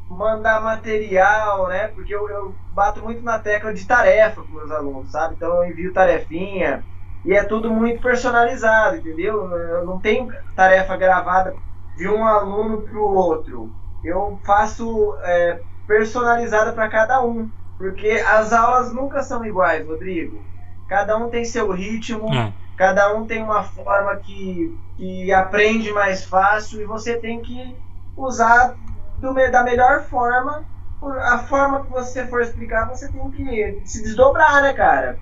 mandar 0.09 0.61
material, 0.63 1.69
né? 1.69 1.89
Porque 1.89 2.15
eu, 2.15 2.29
eu 2.29 2.59
bato 2.71 3.03
muito 3.03 3.23
na 3.23 3.39
tecla 3.41 3.73
de 3.75 3.87
tarefa 3.87 4.43
com 4.45 4.53
meus 4.55 4.71
alunos, 4.71 5.11
sabe? 5.11 5.35
Então 5.35 5.63
eu 5.65 5.71
envio 5.71 5.93
tarefinha 5.93 6.87
e 7.25 7.33
é 7.35 7.45
tudo 7.45 7.71
muito 7.73 8.01
personalizado, 8.03 8.97
entendeu? 8.97 9.35
Eu 9.51 9.85
não 9.87 10.01
tenho 10.01 10.29
tarefa 10.55 10.97
gravada 10.97 11.59
de 11.97 12.09
um 12.09 12.25
aluno 12.27 12.83
para 12.85 12.99
o 12.99 13.03
outro. 13.15 13.75
Eu 14.03 14.41
faço 14.45 15.17
é, 15.25 15.61
personalizada 15.87 16.73
para 16.73 16.89
cada 16.89 17.23
um, 17.23 17.51
porque 17.79 18.11
as 18.11 18.53
aulas 18.53 18.93
nunca 18.93 19.23
são 19.23 19.45
iguais, 19.45 19.87
Rodrigo. 19.87 20.43
Cada 20.89 21.17
um 21.17 21.29
tem 21.29 21.45
seu 21.45 21.71
ritmo, 21.71 22.33
é. 22.33 22.53
cada 22.77 23.15
um 23.15 23.27
tem 23.27 23.43
uma 23.43 23.63
forma 23.63 24.17
que, 24.17 24.77
que 24.97 25.33
aprende 25.33 25.93
mais 25.93 26.25
fácil 26.25 26.81
e 26.81 26.85
você 26.85 27.17
tem 27.17 27.41
que 27.41 27.77
usar 28.17 28.77
do, 29.19 29.35
da 29.51 29.63
melhor 29.63 30.05
forma. 30.05 30.65
A 31.03 31.39
forma 31.39 31.85
que 31.85 31.91
você 31.91 32.27
for 32.27 32.41
explicar, 32.41 32.89
você 32.89 33.11
tem 33.11 33.31
que 33.31 33.83
se 33.85 34.03
desdobrar, 34.03 34.63
né, 34.63 34.73
cara? 34.73 35.19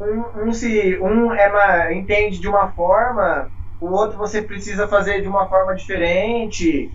Um, 0.00 0.48
um 0.48 0.52
se 0.52 0.98
um 1.00 1.32
é 1.32 1.48
uma, 1.48 1.92
entende 1.92 2.38
de 2.38 2.48
uma 2.48 2.68
forma, 2.68 3.50
o 3.80 3.86
outro 3.86 4.16
você 4.16 4.40
precisa 4.40 4.88
fazer 4.88 5.20
de 5.20 5.28
uma 5.28 5.46
forma 5.46 5.74
diferente. 5.74 6.90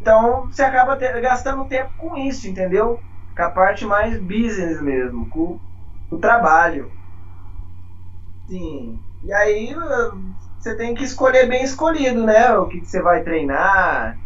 Então 0.00 0.46
você 0.46 0.62
acaba 0.62 0.96
gastando 0.96 1.64
tempo 1.66 1.90
com 1.98 2.16
isso, 2.16 2.48
entendeu? 2.48 3.00
Com 3.36 3.42
a 3.42 3.50
parte 3.50 3.84
mais 3.84 4.18
business 4.20 4.80
mesmo, 4.80 5.28
com 5.28 5.58
o 6.10 6.18
trabalho. 6.18 6.90
Sim. 8.48 8.98
E 9.24 9.32
aí 9.32 9.74
você 10.58 10.76
tem 10.76 10.94
que 10.94 11.04
escolher 11.04 11.48
bem 11.48 11.62
escolhido, 11.62 12.24
né? 12.24 12.56
O 12.56 12.66
que, 12.66 12.80
que 12.80 12.86
você 12.86 13.02
vai 13.02 13.22
treinar 13.22 14.16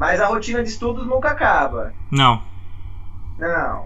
mas 0.00 0.18
a 0.18 0.26
rotina 0.28 0.62
de 0.62 0.70
estudos 0.70 1.06
nunca 1.06 1.28
acaba. 1.28 1.92
Não. 2.10 2.42
Não. 3.38 3.84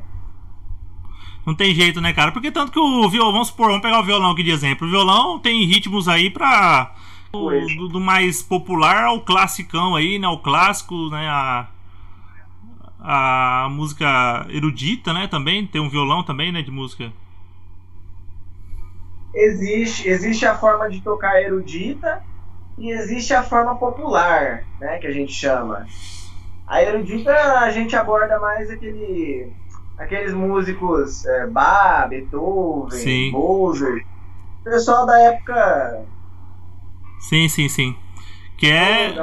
Não 1.45 1.57
tem 1.57 1.75
jeito, 1.75 2.01
né, 2.01 2.13
cara? 2.13 2.31
Porque 2.31 2.53
tanto 2.53 2.71
que 2.71 2.79
o 2.79 3.11
violão, 3.11 3.33
vamos 3.33 3.49
supor, 3.49 3.67
vamos 3.67 3.83
pegar 3.83 3.99
o 3.99 4.05
violão 4.05 4.31
aqui 4.31 4.45
de 4.45 4.53
exemplo. 4.53 4.87
O 4.87 4.91
violão 4.91 5.41
tem 5.41 5.67
ritmos 5.67 6.07
aí 6.07 6.31
pra. 6.31 6.95
Do, 7.35 7.89
do, 7.89 8.01
mais 8.01 8.43
popular 8.43 9.05
ao 9.05 9.21
classicão 9.21 9.97
aí, 9.97 10.19
né? 10.19 10.29
O 10.29 10.39
clássico, 10.39 11.09
né? 11.11 11.27
A, 11.29 11.69
a 13.01 13.69
música 13.71 14.47
erudita, 14.49 15.13
né? 15.13 15.27
Também 15.29 15.67
tem 15.67 15.81
um 15.81 15.91
violão 15.91 16.23
também, 16.23 16.53
né? 16.53 16.63
De 16.63 16.71
música. 16.71 17.13
Existe, 19.35 20.09
existe 20.09 20.47
a 20.47 20.55
forma 20.55 20.89
de 20.89 21.01
tocar 21.01 21.43
erudita 21.43 22.23
e 22.79 22.91
existe 22.91 23.35
a 23.35 23.43
forma 23.43 23.77
popular, 23.77 24.65
né, 24.81 24.99
que 24.99 25.07
a 25.07 25.11
gente 25.11 25.33
chama. 25.33 25.87
A 26.67 26.83
erudita 26.83 27.33
a 27.33 27.71
gente 27.71 27.95
aborda 27.95 28.39
mais 28.39 28.71
aquele, 28.71 29.53
aqueles 29.99 30.33
músicos 30.33 31.25
é, 31.27 31.47
Bach, 31.47 32.09
Beethoven, 32.09 32.99
sim. 32.99 33.31
Mozart, 33.33 34.05
pessoal 34.63 35.05
da 35.05 35.19
época. 35.21 36.07
Sim, 37.29 37.49
sim, 37.49 37.69
sim. 37.69 37.97
Que 38.57 38.71
é. 38.71 39.15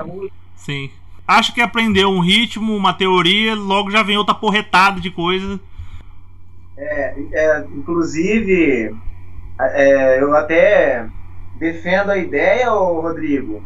Sim. 0.56 0.90
Acho 1.28 1.54
que 1.54 1.62
aprendeu 1.62 2.10
um 2.10 2.20
ritmo, 2.20 2.76
uma 2.76 2.94
teoria, 2.94 3.56
logo 3.56 3.92
já 3.92 4.04
vem 4.04 4.18
outra 4.18 4.36
porretada 4.36 5.00
de 5.00 5.12
coisa. 5.12 5.60
É, 6.78 7.16
é 7.34 7.60
inclusive, 7.76 8.94
é, 9.60 10.22
eu 10.22 10.36
até 10.36 11.08
defendo 11.60 12.10
a 12.10 12.18
ideia, 12.18 12.74
ô 12.74 13.02
Rodrigo. 13.02 13.64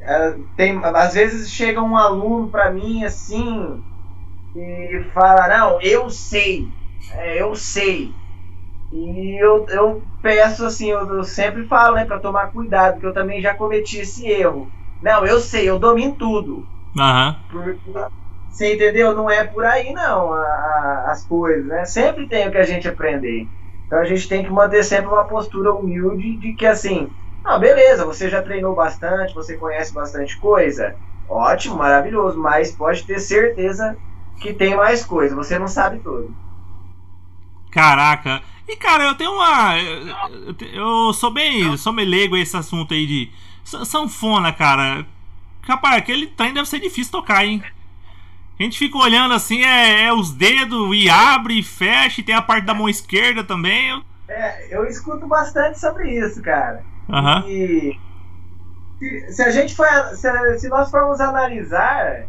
É, 0.00 0.34
tem, 0.56 0.80
às 0.82 1.14
vezes 1.14 1.50
chega 1.50 1.82
um 1.82 1.96
aluno 1.96 2.48
para 2.48 2.72
mim 2.72 3.04
assim 3.04 3.82
e 4.56 5.04
fala, 5.12 5.48
não, 5.48 5.80
eu 5.80 6.08
sei, 6.10 6.66
é, 7.12 7.42
eu 7.42 7.54
sei. 7.54 8.10
E 8.94 9.42
eu, 9.42 9.66
eu 9.70 10.02
peço 10.22 10.64
assim, 10.64 10.90
eu, 10.90 11.00
eu 11.16 11.24
sempre 11.24 11.66
falo, 11.66 11.96
né, 11.96 12.04
para 12.04 12.20
tomar 12.20 12.52
cuidado, 12.52 12.92
porque 12.94 13.06
eu 13.06 13.12
também 13.12 13.42
já 13.42 13.52
cometi 13.52 13.98
esse 13.98 14.24
erro. 14.24 14.68
Não, 15.02 15.26
eu 15.26 15.40
sei, 15.40 15.68
eu 15.68 15.80
domino 15.80 16.14
tudo. 16.14 16.64
Uhum. 16.96 17.34
Porque, 17.50 17.80
você 18.48 18.74
entendeu? 18.74 19.12
Não 19.12 19.28
é 19.28 19.42
por 19.42 19.64
aí 19.64 19.92
não 19.92 20.32
a, 20.32 20.40
a, 20.40 21.06
as 21.10 21.26
coisas, 21.26 21.66
né? 21.66 21.84
Sempre 21.84 22.28
tem 22.28 22.46
o 22.46 22.52
que 22.52 22.58
a 22.58 22.62
gente 22.62 22.86
aprender. 22.86 23.48
Então 23.84 23.98
a 23.98 24.04
gente 24.04 24.28
tem 24.28 24.44
que 24.44 24.50
manter 24.50 24.84
sempre 24.84 25.08
uma 25.08 25.24
postura 25.24 25.72
humilde 25.72 26.36
de 26.38 26.54
que 26.54 26.64
assim, 26.64 27.08
ah, 27.44 27.58
beleza, 27.58 28.06
você 28.06 28.30
já 28.30 28.40
treinou 28.42 28.76
bastante, 28.76 29.34
você 29.34 29.56
conhece 29.56 29.92
bastante 29.92 30.38
coisa, 30.38 30.94
ótimo, 31.28 31.76
maravilhoso, 31.76 32.38
mas 32.40 32.70
pode 32.70 33.04
ter 33.04 33.18
certeza 33.18 33.96
que 34.40 34.54
tem 34.54 34.76
mais 34.76 35.04
coisa, 35.04 35.34
você 35.34 35.58
não 35.58 35.68
sabe 35.68 35.98
tudo. 35.98 36.32
Caraca, 37.72 38.40
e 38.68 38.76
cara, 38.76 39.04
eu 39.04 39.14
tenho 39.14 39.32
uma. 39.32 39.78
Eu, 39.78 40.54
eu 40.72 41.12
sou 41.12 41.30
bem. 41.30 41.76
Sou 41.76 41.92
meio 41.92 42.08
leigo 42.08 42.36
esse 42.36 42.56
assunto 42.56 42.94
aí 42.94 43.06
de. 43.06 43.30
Sanfona, 43.64 44.52
cara. 44.52 45.06
Rapaz, 45.62 45.96
aquele 45.96 46.26
trem 46.26 46.52
deve 46.52 46.68
ser 46.68 46.80
difícil 46.80 47.12
tocar, 47.12 47.44
hein? 47.44 47.62
A 48.58 48.62
gente 48.62 48.78
fica 48.78 48.96
olhando 48.98 49.34
assim, 49.34 49.62
é, 49.62 50.04
é, 50.04 50.12
os 50.12 50.30
dedos 50.30 50.94
e 50.94 51.08
abre 51.08 51.58
e 51.58 51.62
fecha, 51.62 52.20
e 52.20 52.24
tem 52.24 52.34
a 52.34 52.42
parte 52.42 52.64
da 52.64 52.74
mão 52.74 52.88
esquerda 52.88 53.42
também. 53.42 54.00
É, 54.28 54.76
eu 54.76 54.84
escuto 54.86 55.26
bastante 55.26 55.78
sobre 55.80 56.10
isso, 56.18 56.40
cara. 56.40 56.82
Uhum. 57.08 57.48
E 57.48 57.98
se, 58.98 59.32
se 59.32 59.42
a 59.42 59.50
gente 59.50 59.74
for, 59.74 59.88
se, 60.14 60.58
se, 60.58 60.68
nós 60.68 60.90
formos 60.90 61.20
analisar, 61.20 62.26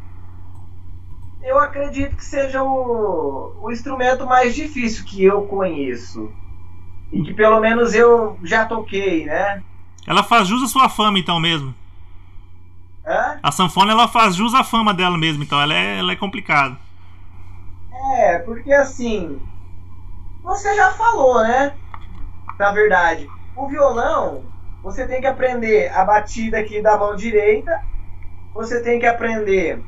eu 1.46 1.60
acredito 1.60 2.16
que 2.16 2.26
seja 2.26 2.64
o, 2.64 3.56
o 3.62 3.72
instrumento 3.72 4.26
mais 4.26 4.56
difícil 4.56 5.06
que 5.06 5.24
eu 5.24 5.44
conheço. 5.44 6.32
E 7.12 7.22
que 7.22 7.34
pelo 7.36 7.60
menos 7.60 7.94
eu 7.94 8.38
já 8.44 8.66
toquei, 8.66 9.26
né? 9.26 9.62
Ela 10.08 10.24
faz 10.24 10.48
jus 10.48 10.64
à 10.64 10.68
sua 10.68 10.90
fama, 10.90 11.20
então, 11.20 11.40
mesmo. 11.40 11.74
Hã? 13.06 13.40
A 13.44 13.52
sanfona, 13.52 13.92
ela 13.92 14.08
faz 14.08 14.36
jus 14.36 14.56
à 14.56 14.64
fama 14.64 14.92
dela 14.92 15.18
mesmo, 15.18 15.44
então 15.44 15.62
ela 15.62 15.74
é, 15.74 16.00
ela 16.00 16.12
é 16.12 16.16
complicada. 16.16 16.76
É, 18.18 18.40
porque 18.40 18.74
assim. 18.74 19.40
Você 20.44 20.76
já 20.76 20.92
falou, 20.92 21.44
né? 21.44 21.74
Na 22.58 22.72
verdade. 22.72 23.28
O 23.56 23.68
violão, 23.68 24.44
você 24.84 25.08
tem 25.08 25.22
que 25.22 25.28
aprender 25.28 25.92
a 25.94 26.04
batida 26.04 26.58
aqui 26.58 26.82
da 26.82 26.98
mão 26.98 27.16
direita. 27.16 27.82
Você 28.54 28.82
tem 28.82 29.00
que 29.00 29.06
aprender 29.06 29.82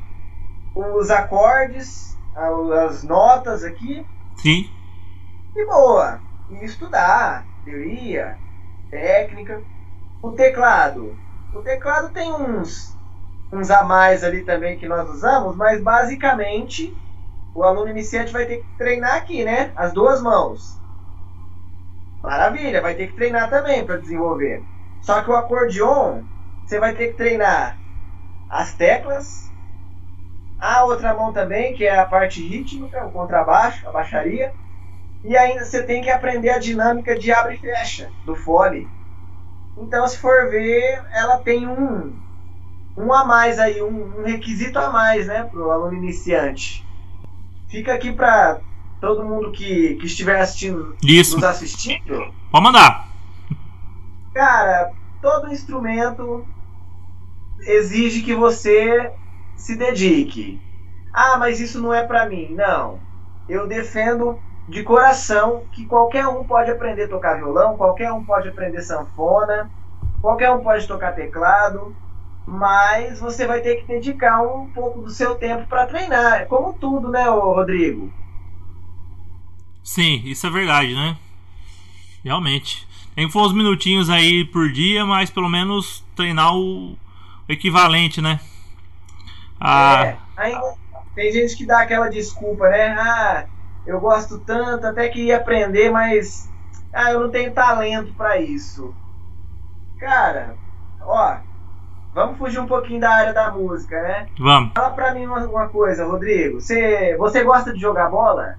os 0.78 1.10
acordes, 1.10 2.16
as 2.86 3.02
notas 3.02 3.64
aqui. 3.64 4.06
Sim. 4.36 4.70
E 5.56 5.66
boa. 5.66 6.20
E 6.50 6.64
estudar. 6.64 7.44
Teoria, 7.64 8.38
técnica. 8.90 9.60
O 10.22 10.30
teclado. 10.30 11.18
O 11.52 11.60
teclado 11.62 12.10
tem 12.10 12.32
uns, 12.32 12.96
uns 13.52 13.70
a 13.70 13.82
mais 13.82 14.22
ali 14.22 14.44
também 14.44 14.78
que 14.78 14.86
nós 14.86 15.08
usamos, 15.10 15.56
mas 15.56 15.82
basicamente 15.82 16.96
o 17.54 17.64
aluno 17.64 17.90
iniciante 17.90 18.32
vai 18.32 18.46
ter 18.46 18.58
que 18.58 18.76
treinar 18.76 19.16
aqui, 19.16 19.44
né? 19.44 19.72
As 19.74 19.92
duas 19.92 20.22
mãos. 20.22 20.78
Maravilha, 22.22 22.80
vai 22.80 22.94
ter 22.94 23.08
que 23.08 23.16
treinar 23.16 23.50
também 23.50 23.84
para 23.84 23.96
desenvolver. 23.96 24.62
Só 25.02 25.22
que 25.22 25.30
o 25.30 25.36
acordeon, 25.36 26.22
você 26.64 26.78
vai 26.78 26.94
ter 26.94 27.08
que 27.08 27.16
treinar 27.16 27.76
as 28.50 28.74
teclas, 28.74 29.47
a 30.60 30.84
outra 30.84 31.14
mão 31.14 31.32
também, 31.32 31.74
que 31.74 31.84
é 31.84 31.98
a 31.98 32.06
parte 32.06 32.46
rítmica, 32.46 33.06
o 33.06 33.12
contrabaixo, 33.12 33.88
a 33.88 33.92
baixaria. 33.92 34.52
E 35.24 35.36
ainda 35.36 35.64
você 35.64 35.82
tem 35.82 36.02
que 36.02 36.10
aprender 36.10 36.50
a 36.50 36.58
dinâmica 36.58 37.18
de 37.18 37.32
abre 37.32 37.54
e 37.54 37.58
fecha 37.58 38.10
do 38.24 38.34
fole. 38.34 38.88
Então, 39.76 40.06
se 40.06 40.18
for 40.18 40.50
ver, 40.50 41.02
ela 41.12 41.38
tem 41.38 41.66
um, 41.66 42.12
um 42.96 43.12
a 43.12 43.24
mais 43.24 43.58
aí, 43.58 43.80
um, 43.80 44.20
um 44.20 44.24
requisito 44.24 44.78
a 44.78 44.90
mais, 44.90 45.26
né, 45.26 45.44
para 45.44 45.60
o 45.60 45.70
aluno 45.70 45.94
iniciante. 45.94 46.84
Fica 47.68 47.94
aqui 47.94 48.12
para 48.12 48.60
todo 49.00 49.24
mundo 49.24 49.52
que, 49.52 49.94
que 49.96 50.06
estiver 50.06 50.40
assistindo, 50.40 50.96
Isso. 51.02 51.36
nos 51.36 51.44
assistindo, 51.44 52.34
Pode 52.50 52.64
mandar. 52.64 53.08
cara, 54.34 54.92
todo 55.20 55.52
instrumento 55.52 56.44
exige 57.60 58.22
que 58.22 58.34
você 58.34 59.12
se 59.58 59.76
dedique. 59.76 60.58
Ah, 61.12 61.36
mas 61.36 61.60
isso 61.60 61.82
não 61.82 61.92
é 61.92 62.06
para 62.06 62.26
mim. 62.26 62.48
Não. 62.50 62.98
Eu 63.48 63.66
defendo 63.66 64.38
de 64.68 64.82
coração 64.82 65.64
que 65.72 65.84
qualquer 65.84 66.26
um 66.28 66.44
pode 66.44 66.70
aprender 66.70 67.04
a 67.04 67.08
tocar 67.08 67.36
violão, 67.36 67.76
qualquer 67.76 68.12
um 68.12 68.24
pode 68.24 68.48
aprender 68.48 68.82
sanfona, 68.82 69.70
qualquer 70.20 70.50
um 70.50 70.62
pode 70.62 70.86
tocar 70.86 71.12
teclado, 71.12 71.94
mas 72.46 73.18
você 73.18 73.46
vai 73.46 73.60
ter 73.60 73.76
que 73.76 73.86
dedicar 73.86 74.42
um 74.42 74.70
pouco 74.70 75.00
do 75.00 75.10
seu 75.10 75.34
tempo 75.34 75.66
para 75.66 75.86
treinar. 75.86 76.42
É 76.42 76.44
Como 76.44 76.72
tudo, 76.74 77.10
né, 77.10 77.28
Rodrigo? 77.28 78.12
Sim, 79.82 80.22
isso 80.24 80.46
é 80.46 80.50
verdade, 80.50 80.94
né? 80.94 81.16
Realmente. 82.22 82.86
Tem 83.14 83.26
que 83.26 83.32
for 83.32 83.46
uns 83.46 83.54
minutinhos 83.54 84.10
aí 84.10 84.44
por 84.44 84.70
dia, 84.70 85.04
mas 85.04 85.30
pelo 85.30 85.48
menos 85.48 86.04
treinar 86.14 86.54
o 86.54 86.96
equivalente, 87.48 88.20
né? 88.20 88.38
Ah, 89.60 90.04
É, 90.06 90.16
ainda 90.36 90.74
tem 91.14 91.32
gente 91.32 91.56
que 91.56 91.66
dá 91.66 91.80
aquela 91.80 92.08
desculpa, 92.08 92.68
né? 92.68 92.88
Ah, 92.98 93.44
eu 93.86 94.00
gosto 94.00 94.38
tanto, 94.38 94.86
até 94.86 95.08
queria 95.08 95.38
aprender, 95.38 95.90
mas 95.90 96.48
ah, 96.92 97.10
eu 97.12 97.20
não 97.20 97.30
tenho 97.30 97.52
talento 97.52 98.12
para 98.14 98.40
isso. 98.40 98.94
Cara, 99.98 100.54
ó, 101.02 101.36
vamos 102.14 102.38
fugir 102.38 102.60
um 102.60 102.66
pouquinho 102.66 103.00
da 103.00 103.10
área 103.10 103.32
da 103.34 103.50
música, 103.50 104.00
né? 104.00 104.28
vamos. 104.38 104.72
Fala 104.74 104.90
pra 104.90 105.12
mim 105.14 105.26
uma, 105.26 105.44
uma 105.46 105.68
coisa, 105.68 106.06
Rodrigo. 106.06 106.60
Você, 106.60 107.16
você 107.16 107.42
gosta 107.42 107.72
de 107.72 107.80
jogar 107.80 108.10
bola? 108.10 108.56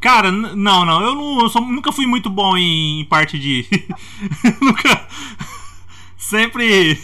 Cara, 0.00 0.32
não, 0.32 0.86
não. 0.86 1.02
Eu, 1.02 1.14
não, 1.14 1.40
eu 1.42 1.48
só- 1.50 1.60
nunca 1.60 1.92
fui 1.92 2.06
muito 2.06 2.30
bom 2.30 2.56
em, 2.56 3.02
em 3.02 3.04
parte 3.04 3.38
de. 3.38 3.66
nunca. 4.62 5.06
Sempre. 6.16 6.98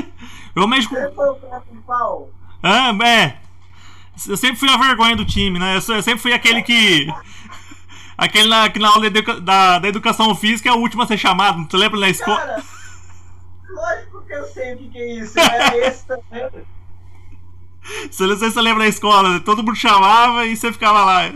eu 0.56 0.66
mexo 0.66 0.88
com. 0.88 0.94
Você 0.96 1.10
foi 1.12 1.28
o 1.28 1.34
cara 1.34 1.60
principal? 1.60 2.30
Ah, 2.62 2.92
é. 3.04 3.36
Eu 4.26 4.36
sempre 4.36 4.56
fui 4.56 4.68
a 4.68 4.76
vergonha 4.76 5.14
do 5.16 5.24
time, 5.24 5.58
né? 5.58 5.76
Eu, 5.76 5.80
sou- 5.80 5.94
eu 5.94 6.02
sempre 6.02 6.20
fui 6.20 6.32
aquele 6.32 6.62
que. 6.62 7.06
Aquele 8.18 8.48
na, 8.48 8.68
que 8.68 8.80
na 8.80 8.88
aula 8.88 9.08
de 9.08 9.22
da, 9.22 9.78
da 9.78 9.88
educação 9.88 10.34
física 10.34 10.68
é 10.68 10.72
o 10.72 10.78
último 10.78 11.04
a 11.04 11.06
ser 11.06 11.16
chamado. 11.16 11.64
Você 11.70 11.76
lembra 11.76 12.00
na 12.00 12.08
escola? 12.08 12.36
Cara, 12.36 12.64
lógico 13.70 14.22
que 14.22 14.32
eu 14.32 14.44
sei 14.46 14.74
o 14.74 14.78
que, 14.90 14.98
é 14.98 15.12
isso. 15.20 15.38
Era 15.38 15.76
esse 15.86 16.04
também. 16.04 16.48
Você 18.10 18.26
não 18.26 18.36
sei 18.36 18.48
se 18.48 18.54
você 18.54 18.60
lembra 18.60 18.82
na 18.82 18.88
escola. 18.88 19.38
Todo 19.38 19.62
mundo 19.62 19.76
chamava 19.76 20.44
e 20.46 20.56
você 20.56 20.72
ficava 20.72 21.04
lá. 21.04 21.30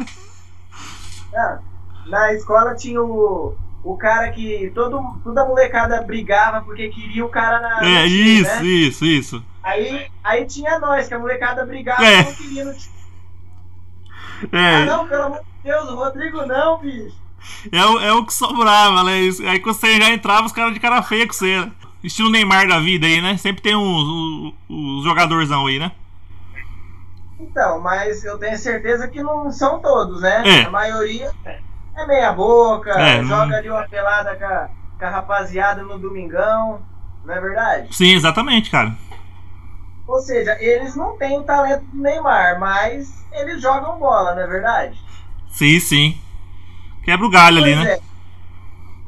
Ah, 1.32 1.58
na 2.06 2.32
escola 2.34 2.74
tinha 2.74 3.00
o, 3.00 3.54
o 3.84 3.96
cara 3.96 4.32
que 4.32 4.72
todo, 4.74 5.00
toda 5.22 5.44
molecada 5.46 6.02
brigava 6.02 6.62
porque 6.62 6.88
queria 6.88 7.24
o 7.24 7.28
cara 7.28 7.60
na. 7.60 7.86
É, 7.86 8.06
isso, 8.08 8.56
né? 8.56 8.64
isso, 8.64 9.04
isso. 9.04 9.44
Aí, 9.62 10.06
aí 10.24 10.44
tinha 10.46 10.78
nós, 10.78 11.06
que 11.08 11.14
a 11.14 11.18
molecada 11.18 11.64
brigava 11.64 12.04
É. 12.04 12.22
não 12.24 12.34
queria 12.34 12.64
no 12.64 12.74
time. 12.74 12.92
Ah, 14.52 14.58
É, 14.80 14.84
não, 14.86 15.06
pelo 15.08 15.22
amor 15.22 15.38
de 15.38 15.44
Deus, 15.70 15.88
o 15.90 15.94
Rodrigo 15.96 16.44
não, 16.46 16.78
bicho. 16.80 17.14
é, 17.70 17.84
o, 17.86 18.00
é 18.00 18.12
o 18.12 18.26
que 18.26 18.34
sobrava, 18.34 19.04
né? 19.04 19.12
Aí 19.48 19.60
quando 19.60 19.76
você 19.76 20.00
já 20.00 20.10
entrava, 20.10 20.46
os 20.46 20.52
caras 20.52 20.74
de 20.74 20.80
cara 20.80 21.00
feia 21.02 21.26
com 21.26 21.32
você. 21.32 21.60
né? 21.60 21.70
Estilo 22.02 22.28
Neymar 22.30 22.66
da 22.66 22.80
vida 22.80 23.06
aí, 23.06 23.20
né? 23.20 23.36
Sempre 23.36 23.62
tem 23.62 23.76
uns, 23.76 24.52
uns, 24.68 25.04
jogadorzão 25.04 25.66
aí, 25.68 25.78
né? 25.78 25.92
Então, 27.38 27.80
mas 27.80 28.24
eu 28.24 28.38
tenho 28.38 28.56
certeza 28.58 29.06
que 29.08 29.22
não 29.22 29.50
são 29.50 29.80
todos, 29.80 30.20
né? 30.20 30.42
É. 30.44 30.62
A 30.64 30.70
maioria 30.70 31.30
é 31.96 32.06
meia 32.06 32.32
boca, 32.32 32.90
É, 32.90 33.20
não- 33.20 33.28
joga 33.28 33.56
ali 33.56 33.70
uma 33.70 33.86
pelada 33.88 34.34
com 34.36 34.44
a, 34.44 34.68
com 34.98 35.04
a 35.04 35.10
rapaziada 35.10 35.82
no 35.82 35.98
domingão, 35.98 36.80
não 37.24 37.34
é 37.34 37.40
verdade? 37.40 37.88
Sim, 37.94 38.14
exatamente, 38.14 38.70
cara. 38.70 38.92
Ou 40.12 40.20
seja, 40.20 40.58
eles 40.60 40.94
não 40.94 41.16
têm 41.16 41.38
o 41.38 41.42
talento 41.42 41.86
do 41.86 42.02
Neymar, 42.02 42.60
mas 42.60 43.24
eles 43.32 43.62
jogam 43.62 43.98
bola, 43.98 44.34
não 44.34 44.42
é 44.42 44.46
verdade? 44.46 45.02
Sim, 45.50 45.80
sim. 45.80 46.20
Quebra 47.02 47.24
o 47.24 47.30
galho 47.30 47.56
ali, 47.56 47.74
Pois 47.74 47.86
né? 47.86 47.92
é. 47.94 48.00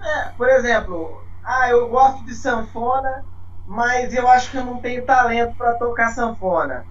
É, 0.02 0.28
por 0.30 0.48
exemplo, 0.48 1.22
ah, 1.44 1.68
eu 1.68 1.90
gosto 1.90 2.24
de 2.24 2.34
sanfona, 2.34 3.22
mas 3.66 4.14
eu 4.14 4.26
acho 4.26 4.50
que 4.50 4.56
eu 4.56 4.64
não 4.64 4.78
tenho 4.78 5.04
talento 5.04 5.54
para 5.56 5.74
tocar 5.74 6.08
sanfona. 6.10 6.86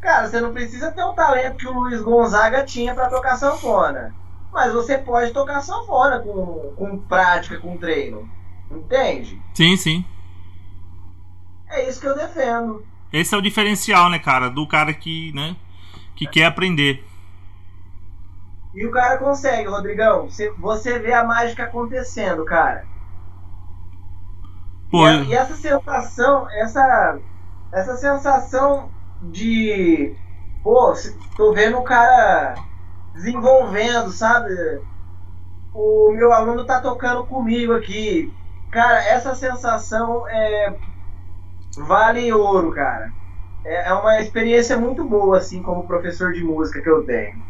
Cara, 0.00 0.26
você 0.26 0.40
não 0.40 0.52
precisa 0.52 0.90
ter 0.90 1.04
o 1.04 1.12
talento 1.12 1.58
que 1.58 1.68
o 1.68 1.72
Luiz 1.72 2.02
Gonzaga 2.02 2.64
tinha 2.64 2.96
para 2.96 3.08
tocar 3.08 3.36
sanfona. 3.36 4.12
Mas 4.52 4.72
você 4.72 4.98
pode 4.98 5.30
tocar 5.32 5.60
sanfona 5.60 6.18
com, 6.18 6.74
com 6.76 6.98
prática, 6.98 7.60
com 7.60 7.76
treino. 7.76 8.28
Entende? 8.72 9.40
Sim, 9.54 9.76
sim. 9.76 10.04
É 11.68 11.88
isso 11.88 12.00
que 12.00 12.08
eu 12.08 12.16
defendo. 12.16 12.84
Esse 13.16 13.34
é 13.34 13.38
o 13.38 13.42
diferencial, 13.42 14.10
né, 14.10 14.18
cara? 14.18 14.50
Do 14.50 14.66
cara 14.66 14.92
que, 14.92 15.32
né, 15.34 15.56
que 16.14 16.26
quer 16.26 16.44
aprender. 16.44 17.04
E 18.74 18.84
o 18.84 18.90
cara 18.90 19.16
consegue, 19.16 19.68
Rodrigão. 19.68 20.28
Você, 20.58 20.98
vê 20.98 21.14
a 21.14 21.24
mágica 21.24 21.64
acontecendo, 21.64 22.44
cara. 22.44 22.84
Pô, 24.90 25.08
E, 25.08 25.28
e 25.28 25.34
essa 25.34 25.56
sensação, 25.56 26.46
essa, 26.50 27.18
essa 27.72 27.96
sensação 27.96 28.90
de, 29.22 30.14
pô, 30.62 30.92
tô 31.38 31.54
vendo 31.54 31.78
o 31.78 31.84
cara 31.84 32.54
desenvolvendo, 33.14 34.12
sabe? 34.12 34.52
O 35.72 36.12
meu 36.12 36.32
aluno 36.32 36.66
tá 36.66 36.80
tocando 36.80 37.24
comigo 37.24 37.72
aqui. 37.72 38.30
Cara, 38.70 39.02
essa 39.04 39.34
sensação 39.34 40.28
é 40.28 40.74
vale 41.76 42.32
ouro, 42.32 42.72
cara. 42.72 43.12
É, 43.64 43.88
é 43.88 43.92
uma 43.94 44.20
experiência 44.20 44.78
muito 44.78 45.04
boa, 45.04 45.38
assim, 45.38 45.62
como 45.62 45.86
professor 45.86 46.32
de 46.32 46.42
música 46.44 46.80
que 46.80 46.88
eu 46.88 47.04
tenho. 47.04 47.44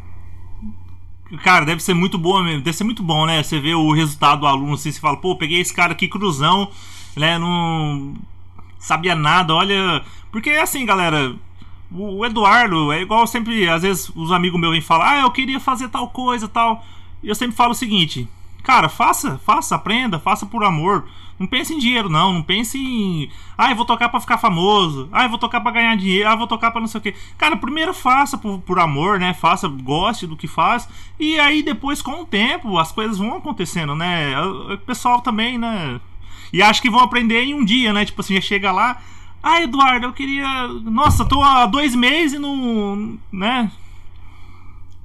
Cara, 1.43 1.65
deve 1.65 1.83
ser 1.83 1.95
muito 1.95 2.17
bom 2.17 2.43
mesmo. 2.43 2.62
Deve 2.62 2.77
ser 2.77 2.85
muito 2.85 3.03
bom, 3.03 3.27
né? 3.27 3.43
Você 3.43 3.59
vê 3.59 3.75
o 3.75 3.93
resultado 3.93 4.41
do 4.41 4.47
aluno 4.47 4.75
assim, 4.75 4.93
você 4.93 5.01
fala, 5.01 5.17
pô, 5.17 5.37
peguei 5.37 5.61
esse 5.61 5.75
cara 5.75 5.93
aqui 5.93 6.09
cruzão, 6.09 6.71
né? 7.17 7.39
Não 7.39 8.15
sabia 8.79 9.15
nada, 9.15 9.55
olha. 9.55 10.03
Porque 10.31 10.51
assim, 10.51 10.87
galera, 10.87 11.35
o 11.91 12.25
Eduardo 12.25 12.93
é 12.93 13.03
igual 13.03 13.27
sempre, 13.27 13.69
às 13.69 13.83
vezes 13.83 14.09
os 14.15 14.31
amigos 14.31 14.61
meus 14.61 14.73
vêm 14.73 14.81
falar, 14.81 15.12
ah, 15.12 15.21
eu 15.23 15.31
queria 15.31 15.59
fazer 15.59 15.89
tal 15.89 16.09
coisa 16.11 16.49
tal. 16.49 16.85
E 17.23 17.29
eu 17.29 17.35
sempre 17.35 17.57
falo 17.57 17.73
o 17.73 17.75
seguinte, 17.75 18.29
cara, 18.66 18.88
faça, 18.88 19.38
faça, 19.46 19.76
aprenda, 19.76 20.18
faça 20.18 20.44
por 20.44 20.64
amor. 20.64 21.07
Não 21.38 21.46
pense 21.46 21.72
em 21.72 21.79
dinheiro, 21.79 22.09
não. 22.09 22.33
Não 22.33 22.42
pense 22.42 22.76
em. 22.76 23.31
Ah, 23.57 23.70
eu 23.70 23.76
vou 23.76 23.85
tocar 23.85 24.09
pra 24.09 24.18
ficar 24.18 24.38
famoso. 24.38 25.09
Ah, 25.12 25.24
eu 25.24 25.29
vou 25.29 25.38
tocar 25.38 25.61
pra 25.61 25.70
ganhar 25.70 25.96
dinheiro. 25.96 26.29
Ah, 26.29 26.33
eu 26.33 26.38
vou 26.38 26.48
tocar 26.48 26.72
pra 26.72 26.81
não 26.81 26.88
sei 26.88 26.98
o 26.98 27.02
quê. 27.02 27.14
Cara, 27.38 27.57
primeiro 27.57 27.94
faça 27.94 28.37
por, 28.37 28.59
por 28.61 28.81
amor, 28.81 29.20
né? 29.20 29.35
Faça, 29.35 29.68
goste 29.68 30.26
do 30.26 30.37
que 30.37 30.48
faz. 30.48 30.88
E 31.20 31.38
aí 31.38 31.62
depois, 31.62 32.02
com 32.02 32.22
o 32.22 32.26
tempo, 32.26 32.76
as 32.76 32.90
coisas 32.90 33.18
vão 33.18 33.37
acontecendo, 33.37 33.94
né? 33.94 34.35
O 34.40 34.79
pessoal 34.79 35.20
também, 35.20 35.59
né? 35.59 36.00
E 36.52 36.61
acho 36.61 36.83
que 36.83 36.90
vão 36.90 37.00
aprender 37.00 37.42
em 37.44 37.55
um 37.55 37.64
dia, 37.64 37.92
né? 37.92 38.05
Tipo 38.05 38.20
assim, 38.20 38.35
já 38.35 38.40
chega 38.40 38.72
lá. 38.72 39.00
Ah, 39.42 39.62
Eduardo, 39.62 40.07
eu 40.07 40.12
queria. 40.12 40.66
Nossa, 40.85 41.24
tô 41.24 41.40
há 41.40 41.66
dois 41.66 41.94
meses 41.94 42.33
e 42.33 42.38
não. 42.38 43.16
né? 43.31 43.70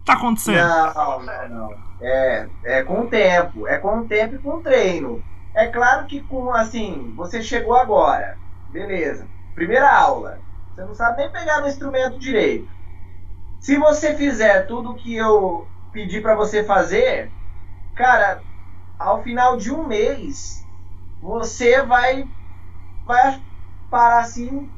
Tá 0.06 0.14
acontecendo. 0.14 0.68
Não, 0.68 1.22
não, 1.22 1.50
não. 1.50 1.76
É, 2.02 2.48
é 2.64 2.84
com 2.84 3.02
o 3.02 3.08
tempo. 3.08 3.68
É 3.68 3.78
com 3.78 4.00
o 4.00 4.08
tempo 4.08 4.36
e 4.36 4.40
com 4.40 4.56
o 4.56 4.62
treino. 4.62 5.24
É 5.54 5.68
claro 5.68 6.08
que 6.08 6.22
com 6.22 6.54
assim, 6.54 7.14
você 7.16 7.42
chegou 7.42 7.76
agora. 7.76 8.38
Beleza. 8.72 9.28
Primeira 9.54 9.92
aula. 9.94 10.40
Você 10.74 10.82
não 10.82 10.96
sabe 10.96 11.18
nem 11.18 11.32
pegar 11.32 11.62
no 11.62 11.68
instrumento 11.68 12.18
direito. 12.18 12.68
Se 13.60 13.78
você 13.78 14.16
fizer 14.16 14.66
tudo 14.66 14.96
que 14.96 15.16
eu 15.16 15.68
pedi 15.92 16.22
para 16.22 16.36
você 16.36 16.64
fazer, 16.64 17.30
cara, 17.96 18.42
ao 18.98 19.22
final 19.22 19.58
de 19.58 19.72
um 19.72 19.86
mês, 19.86 20.66
você 21.22 21.84
vai, 21.84 22.28
vai 23.06 23.40
parar 23.90 24.22
assim, 24.22 24.70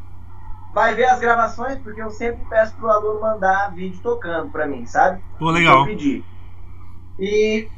vai 0.73 0.95
ver 0.95 1.05
as 1.05 1.19
gravações, 1.19 1.77
porque 1.79 2.01
eu 2.01 2.09
sempre 2.09 2.43
peço 2.49 2.75
pro 2.75 2.89
aluno 2.89 3.21
mandar 3.21 3.73
vídeo 3.73 4.01
tocando 4.01 4.51
para 4.51 4.67
mim, 4.67 4.85
sabe? 4.85 5.21
Pô, 5.39 5.51
legal. 5.51 5.79
Eu 5.79 5.85
pedi. 5.85 6.23
E, 7.19 7.69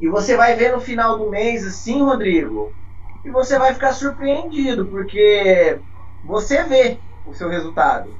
e 0.00 0.08
você 0.08 0.36
vai 0.36 0.54
ver 0.54 0.72
no 0.72 0.80
final 0.80 1.18
do 1.18 1.28
mês, 1.28 1.66
assim, 1.66 2.02
Rodrigo, 2.02 2.72
e 3.24 3.30
você 3.30 3.58
vai 3.58 3.74
ficar 3.74 3.92
surpreendido, 3.92 4.86
porque 4.86 5.80
você 6.24 6.62
vê 6.64 7.00
o 7.26 7.34
seu 7.34 7.48
resultado. 7.48 8.10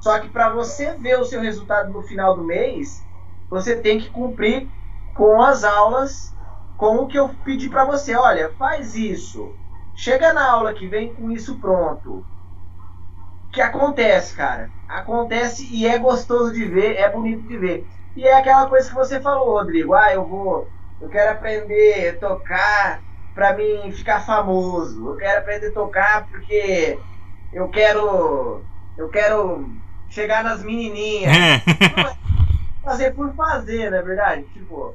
Só 0.00 0.18
que 0.18 0.28
para 0.28 0.50
você 0.50 0.94
ver 0.94 1.18
o 1.18 1.24
seu 1.24 1.40
resultado 1.40 1.92
no 1.92 2.02
final 2.02 2.36
do 2.36 2.44
mês, 2.44 3.02
você 3.50 3.76
tem 3.76 3.98
que 3.98 4.10
cumprir 4.10 4.68
com 5.14 5.42
as 5.42 5.64
aulas, 5.64 6.32
com 6.76 6.96
o 6.98 7.06
que 7.06 7.18
eu 7.18 7.28
pedi 7.44 7.68
para 7.68 7.84
você. 7.84 8.14
Olha, 8.14 8.50
faz 8.56 8.94
isso. 8.94 9.52
Chega 9.94 10.32
na 10.32 10.50
aula 10.50 10.72
que 10.72 10.86
vem 10.86 11.12
com 11.14 11.30
isso 11.30 11.58
pronto. 11.60 12.24
Que 13.52 13.60
acontece, 13.60 14.34
cara. 14.34 14.70
Acontece 14.88 15.68
e 15.70 15.86
é 15.86 15.98
gostoso 15.98 16.52
de 16.52 16.64
ver, 16.64 16.96
é 16.96 17.08
bonito 17.08 17.46
de 17.46 17.56
ver. 17.56 17.86
E 18.16 18.26
é 18.26 18.36
aquela 18.36 18.66
coisa 18.68 18.88
que 18.88 18.94
você 18.94 19.20
falou, 19.20 19.52
Rodrigo. 19.52 19.94
Ah, 19.94 20.12
eu 20.12 20.24
vou, 20.24 20.68
eu 21.00 21.08
quero 21.08 21.32
aprender 21.32 22.10
a 22.10 22.28
tocar 22.28 23.00
para 23.34 23.54
mim 23.54 23.90
ficar 23.92 24.20
famoso. 24.20 25.10
Eu 25.10 25.16
quero 25.16 25.38
aprender 25.40 25.68
a 25.68 25.72
tocar 25.72 26.26
porque 26.28 26.98
eu 27.52 27.68
quero, 27.68 28.62
eu 28.96 29.08
quero 29.08 29.68
chegar 30.08 30.44
nas 30.44 30.62
menininhas. 30.62 31.36
É. 31.36 31.62
fazer 32.82 33.14
por 33.14 33.34
fazer, 33.34 33.90
não 33.90 33.98
é 33.98 34.02
verdade? 34.02 34.44
Tipo, 34.52 34.94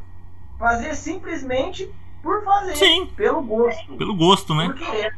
fazer 0.60 0.96
simplesmente 0.96 1.90
por 2.22 2.44
fazer. 2.44 2.76
Sim. 2.76 3.06
Pelo 3.16 3.42
gosto. 3.42 3.98
Pelo 3.98 4.16
gosto, 4.16 4.54
né? 4.54 4.66
Por 4.66 4.76
querer. 4.76 5.14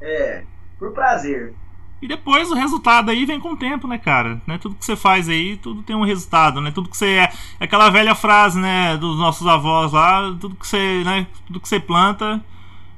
É, 0.00 0.44
por 0.78 0.92
prazer. 0.92 1.54
E 2.02 2.08
depois 2.08 2.50
o 2.50 2.54
resultado 2.54 3.10
aí 3.10 3.26
vem 3.26 3.38
com 3.38 3.52
o 3.52 3.56
tempo, 3.56 3.86
né, 3.86 3.98
cara? 3.98 4.40
Né? 4.46 4.58
Tudo 4.58 4.74
que 4.74 4.84
você 4.84 4.96
faz 4.96 5.28
aí, 5.28 5.56
tudo 5.58 5.82
tem 5.82 5.94
um 5.94 6.04
resultado, 6.04 6.60
né? 6.60 6.70
Tudo 6.70 6.88
que 6.88 6.96
você 6.96 7.06
é, 7.06 7.32
é 7.60 7.64
aquela 7.64 7.90
velha 7.90 8.14
frase, 8.14 8.58
né, 8.58 8.96
dos 8.96 9.18
nossos 9.18 9.46
avós 9.46 9.92
lá, 9.92 10.22
tudo 10.40 10.56
que 10.56 10.66
você, 10.66 11.02
né, 11.04 11.26
tudo 11.46 11.60
que 11.60 11.68
você 11.68 11.78
planta, 11.78 12.42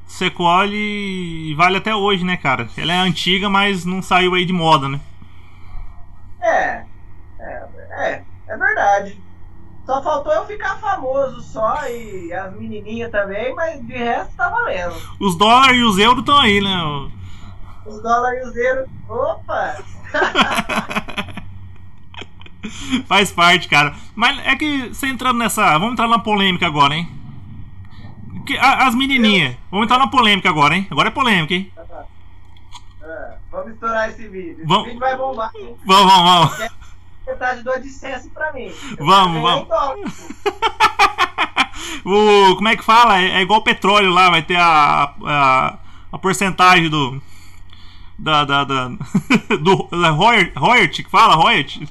você 0.06 0.30
colhe 0.30 0.76
e 1.50 1.54
vale 1.54 1.78
até 1.78 1.94
hoje, 1.94 2.24
né, 2.24 2.36
cara? 2.36 2.68
Ela 2.76 2.92
é 2.92 2.98
antiga, 2.98 3.50
mas 3.50 3.84
não 3.84 4.00
saiu 4.00 4.34
aí 4.34 4.44
de 4.44 4.52
moda, 4.52 4.88
né? 4.88 5.00
É. 6.40 6.84
É, 7.40 7.66
é, 7.90 8.22
é 8.46 8.56
verdade. 8.56 9.20
Só 9.84 10.00
faltou 10.00 10.32
eu 10.32 10.46
ficar 10.46 10.76
famoso 10.76 11.40
só 11.40 11.88
e 11.88 12.32
as 12.32 12.54
menininhas 12.54 13.10
também, 13.10 13.52
mas 13.52 13.84
de 13.84 13.94
resto 13.94 14.36
tá 14.36 14.48
valendo. 14.48 14.94
Os 15.18 15.34
dólares 15.34 15.76
e 15.76 15.82
os 15.82 15.98
euros 15.98 16.20
estão 16.20 16.38
aí, 16.38 16.60
né? 16.60 17.10
Os 17.86 18.02
dólares 18.02 18.54
e 18.54 18.58
euros. 18.68 18.88
Opa! 19.08 19.76
Faz 23.08 23.32
parte, 23.32 23.68
cara. 23.68 23.94
Mas 24.14 24.38
é 24.46 24.54
que 24.56 24.88
você 24.88 25.06
entrando 25.08 25.38
nessa. 25.38 25.72
Vamos 25.78 25.92
entrar 25.92 26.06
na 26.08 26.18
polêmica 26.18 26.66
agora, 26.66 26.94
hein? 26.94 27.08
Que, 28.46 28.56
a, 28.56 28.86
as 28.86 28.94
menininhas. 28.94 29.56
Vamos 29.70 29.84
entrar 29.86 29.98
na 29.98 30.06
polêmica 30.08 30.48
agora, 30.48 30.76
hein? 30.76 30.86
Agora 30.90 31.08
é 31.08 31.12
polêmica, 31.12 31.54
hein? 31.54 31.72
É, 33.02 33.34
vamos 33.50 33.72
estourar 33.72 34.08
esse 34.10 34.28
vídeo. 34.28 34.58
Esse 34.58 34.66
Vamos- 34.66 34.84
vídeo 34.86 35.00
vai 35.00 35.16
bombar. 35.16 35.50
hein? 35.56 35.76
Vamos, 35.84 36.12
vamos, 36.12 36.56
vamos. 36.58 36.70
Metade 37.26 37.62
do 37.62 37.72
AdSense 37.72 38.28
pra 38.30 38.52
mim. 38.52 38.72
Eu 38.98 39.06
Vamos, 39.06 39.42
vamos. 39.42 39.68
O, 42.04 42.56
como 42.56 42.68
é 42.68 42.76
que 42.76 42.82
fala? 42.82 43.20
É, 43.20 43.38
é 43.38 43.42
igual 43.42 43.62
petróleo 43.62 44.10
lá, 44.10 44.28
vai 44.30 44.42
ter 44.42 44.56
a, 44.56 45.12
a, 45.24 45.78
a 46.10 46.18
porcentagem 46.18 46.88
do. 46.88 47.20
Da. 48.18 48.44
da, 48.44 48.64
da 48.64 48.88
do. 49.60 49.88
Da 49.90 50.10
que 51.02 51.10
fala? 51.10 51.34
Royalty? 51.34 51.88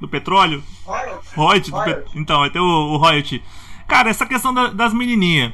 Do 0.00 0.08
petróleo? 0.08 0.62
Olha, 0.86 1.18
Royalty. 1.36 1.70
pet- 1.84 2.10
Então, 2.14 2.40
vai 2.40 2.50
ter 2.50 2.58
o, 2.60 2.64
o 2.64 2.96
royalty. 2.96 3.42
Cara, 3.86 4.08
essa 4.08 4.24
questão 4.26 4.52
da- 4.54 4.68
das 4.70 4.94
menininhas. 4.94 5.52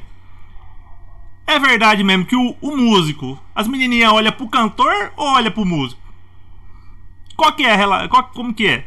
É 1.45 1.59
verdade 1.59 2.03
mesmo 2.03 2.25
que 2.25 2.35
o, 2.35 2.55
o 2.61 2.75
músico, 2.75 3.39
as 3.55 3.67
menininhas 3.67 4.11
olham 4.11 4.31
pro 4.33 4.47
cantor 4.49 5.11
ou 5.15 5.27
olha 5.33 5.49
pro 5.49 5.65
músico? 5.65 6.01
Qual 7.37 7.53
que 7.53 7.63
é 7.65 7.73
qual, 8.09 8.23
Como 8.29 8.53
que 8.53 8.67
é? 8.67 8.85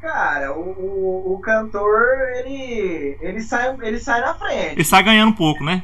Cara, 0.00 0.52
o, 0.52 0.60
o, 0.60 1.34
o 1.34 1.38
cantor, 1.38 2.02
ele, 2.36 3.16
ele, 3.20 3.40
sai, 3.40 3.74
ele 3.82 3.98
sai 3.98 4.20
na 4.20 4.34
frente. 4.34 4.72
Ele 4.72 4.84
sai 4.84 5.02
ganhando 5.02 5.30
um 5.30 5.34
pouco, 5.34 5.64
né? 5.64 5.82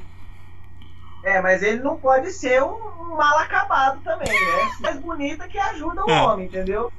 É, 1.22 1.40
mas 1.42 1.62
ele 1.62 1.82
não 1.82 1.96
pode 1.96 2.32
ser 2.32 2.62
um, 2.62 3.14
mal 3.16 3.38
acabado 3.38 4.00
também, 4.02 4.28
né? 4.28 4.70
Mais 4.80 4.98
bonita 4.98 5.46
que 5.48 5.58
ajuda 5.58 6.04
o 6.04 6.10
É. 6.10 6.22
homem, 6.22 6.46
entendeu? 6.46 6.90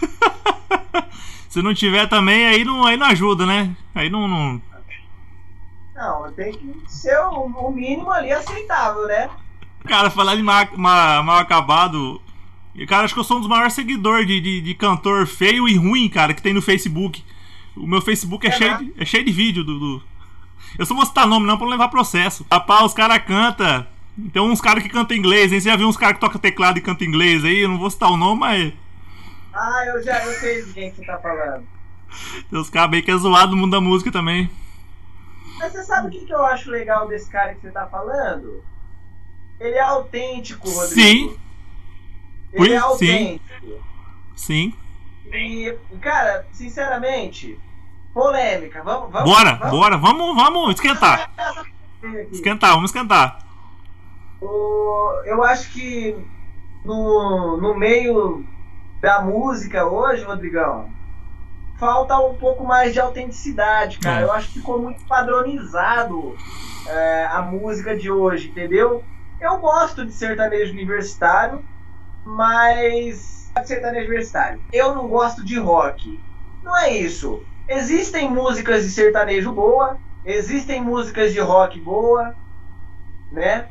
Se 1.48 1.62
não 1.62 1.74
tiver 1.74 2.08
também, 2.08 2.46
aí 2.46 2.64
não, 2.64 2.84
aí 2.86 2.96
não 2.96 3.06
ajuda, 3.06 3.44
né? 3.46 3.74
Aí 3.94 4.08
não. 4.08 4.26
não... 4.28 4.62
Não, 5.94 6.32
tem 6.32 6.52
que 6.52 6.82
ser 6.90 7.18
o, 7.26 7.42
o 7.44 7.70
mínimo 7.72 8.10
ali 8.10 8.32
aceitável, 8.32 9.06
né? 9.06 9.28
Cara, 9.86 10.08
falar 10.10 10.34
de 10.36 10.42
mal, 10.42 10.66
mal, 10.76 11.22
mal 11.22 11.38
acabado. 11.38 12.20
Cara, 12.88 13.04
acho 13.04 13.12
que 13.12 13.20
eu 13.20 13.24
sou 13.24 13.36
um 13.36 13.40
dos 13.40 13.48
maiores 13.48 13.74
seguidores 13.74 14.26
de, 14.26 14.40
de, 14.40 14.60
de 14.62 14.74
cantor 14.74 15.26
feio 15.26 15.68
e 15.68 15.76
ruim, 15.76 16.08
cara, 16.08 16.32
que 16.32 16.40
tem 16.40 16.54
no 16.54 16.62
Facebook. 16.62 17.22
O 17.76 17.86
meu 17.86 18.00
Facebook 18.00 18.46
é, 18.46 18.50
É 18.50 18.52
cheio, 18.52 18.78
de, 18.78 18.94
é 18.96 19.04
cheio 19.04 19.24
de 19.24 19.32
vídeo 19.32 19.62
do. 19.64 19.78
do- 19.78 20.02
Eu 20.78 20.86
só 20.86 20.94
vou 20.94 21.04
citar 21.04 21.26
nome 21.26 21.46
não 21.46 21.56
pra 21.56 21.66
não 21.66 21.72
levar 21.72 21.88
processo. 21.88 22.46
Rapaz, 22.50 22.86
os 22.86 22.94
caras 22.94 23.22
cantam. 23.24 23.86
Tem 24.32 24.42
uns 24.42 24.60
caras 24.60 24.82
que 24.82 24.88
cantam 24.88 25.16
inglês, 25.16 25.52
hein? 25.52 25.60
Você 25.60 25.68
já 25.68 25.76
viu 25.76 25.88
uns 25.88 25.96
caras 25.96 26.14
que 26.14 26.20
tocam 26.20 26.40
teclado 26.40 26.78
e 26.78 26.82
cantam 26.82 27.06
inglês 27.06 27.44
aí? 27.44 27.60
Eu 27.60 27.68
não 27.68 27.78
vou 27.78 27.90
citar 27.90 28.10
o 28.10 28.16
nome, 28.16 28.40
mas. 28.40 28.72
Ah, 29.52 29.84
eu 29.86 30.02
já 30.02 30.24
eu 30.24 30.32
sei 30.34 30.64
de 30.64 30.72
quem 30.72 30.90
que 30.90 30.98
você 30.98 31.06
tá 31.06 31.18
falando. 31.18 31.66
Tem 32.50 32.58
uns 32.58 32.70
caras 32.70 32.90
bem 32.90 33.02
que 33.02 33.10
é 33.10 33.16
zoado 33.16 33.52
no 33.52 33.56
mundo 33.56 33.72
da 33.72 33.80
música 33.80 34.10
também. 34.10 34.50
Mas 35.58 35.72
você 35.72 35.84
sabe 35.84 36.08
o 36.08 36.10
que, 36.10 36.24
que 36.24 36.32
eu 36.32 36.44
acho 36.44 36.70
legal 36.70 37.06
desse 37.08 37.30
cara 37.30 37.54
que 37.54 37.60
você 37.60 37.70
tá 37.70 37.86
falando? 37.86 38.64
Ele 39.58 39.76
é 39.76 39.82
autêntico, 39.82 40.68
Rodrigo. 40.70 40.94
Sim. 40.94 41.36
Ele 42.52 42.72
é 42.72 42.78
Sim. 42.78 42.84
autêntico. 42.84 43.84
Sim. 44.34 44.74
E, 45.26 45.76
cara, 46.00 46.46
sinceramente, 46.52 47.58
polêmica. 48.14 48.82
Vamos, 48.82 49.10
vamos, 49.10 49.30
Bora, 49.30 49.54
vamos 49.54 49.70
bora, 49.78 49.96
vamos, 49.98 50.34
vamos 50.36 50.74
esquentar. 50.74 51.30
Esquentar, 52.32 52.70
vamos 52.74 52.90
esquentar. 52.90 53.38
O- 54.40 55.22
eu 55.26 55.42
acho 55.44 55.70
que 55.72 56.16
no, 56.84 57.56
no 57.58 57.74
meio 57.76 58.44
da 59.00 59.20
música 59.20 59.84
hoje, 59.86 60.24
Rodrigão, 60.24 60.88
falta 61.78 62.18
um 62.18 62.34
pouco 62.34 62.64
mais 62.64 62.92
de 62.92 63.00
autenticidade, 63.00 63.98
cara. 63.98 64.20
É. 64.20 64.24
Eu 64.24 64.32
acho 64.32 64.48
que 64.48 64.54
ficou 64.60 64.80
muito 64.80 65.04
padronizado 65.06 66.34
é, 66.86 67.26
a 67.30 67.42
música 67.42 67.96
de 67.96 68.10
hoje, 68.10 68.48
entendeu? 68.48 69.04
Eu 69.40 69.58
gosto 69.58 70.04
de 70.04 70.12
sertanejo 70.12 70.72
universitário, 70.72 71.64
mas. 72.24 73.50
sertanejo 73.64 74.06
universitário. 74.08 74.60
Eu 74.72 74.94
não 74.94 75.08
gosto 75.08 75.44
de 75.44 75.58
rock. 75.58 76.18
Não 76.62 76.76
é 76.76 76.90
isso. 76.96 77.42
Existem 77.70 78.28
músicas 78.28 78.82
de 78.82 78.90
sertanejo 78.90 79.52
boa, 79.52 79.96
existem 80.24 80.82
músicas 80.82 81.32
de 81.32 81.38
rock 81.38 81.80
boa, 81.80 82.34
né? 83.30 83.70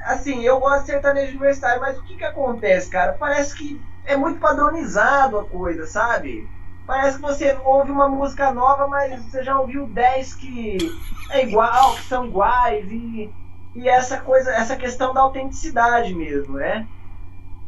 Assim, 0.00 0.42
eu 0.44 0.58
gosto 0.58 0.80
de 0.80 0.86
sertanejo 0.86 1.32
universitário, 1.32 1.78
mas 1.80 1.98
o 1.98 2.02
que 2.02 2.16
que 2.16 2.24
acontece, 2.24 2.88
cara? 2.88 3.12
Parece 3.12 3.54
que 3.54 3.84
é 4.04 4.16
muito 4.16 4.40
padronizado 4.40 5.38
a 5.38 5.44
coisa, 5.44 5.86
sabe? 5.86 6.50
Parece 6.86 7.16
que 7.16 7.22
você 7.22 7.54
ouve 7.64 7.90
uma 7.90 8.08
música 8.08 8.50
nova, 8.50 8.88
mas 8.88 9.22
você 9.30 9.44
já 9.44 9.60
ouviu 9.60 9.86
10 9.86 10.34
que 10.34 11.04
é 11.28 11.42
igual, 11.44 11.96
que 11.96 12.04
são 12.04 12.24
iguais, 12.24 12.90
e, 12.90 13.30
e 13.74 13.88
essa 13.90 14.22
coisa, 14.22 14.50
essa 14.54 14.74
questão 14.74 15.12
da 15.12 15.20
autenticidade 15.20 16.14
mesmo, 16.14 16.54
né? 16.54 16.88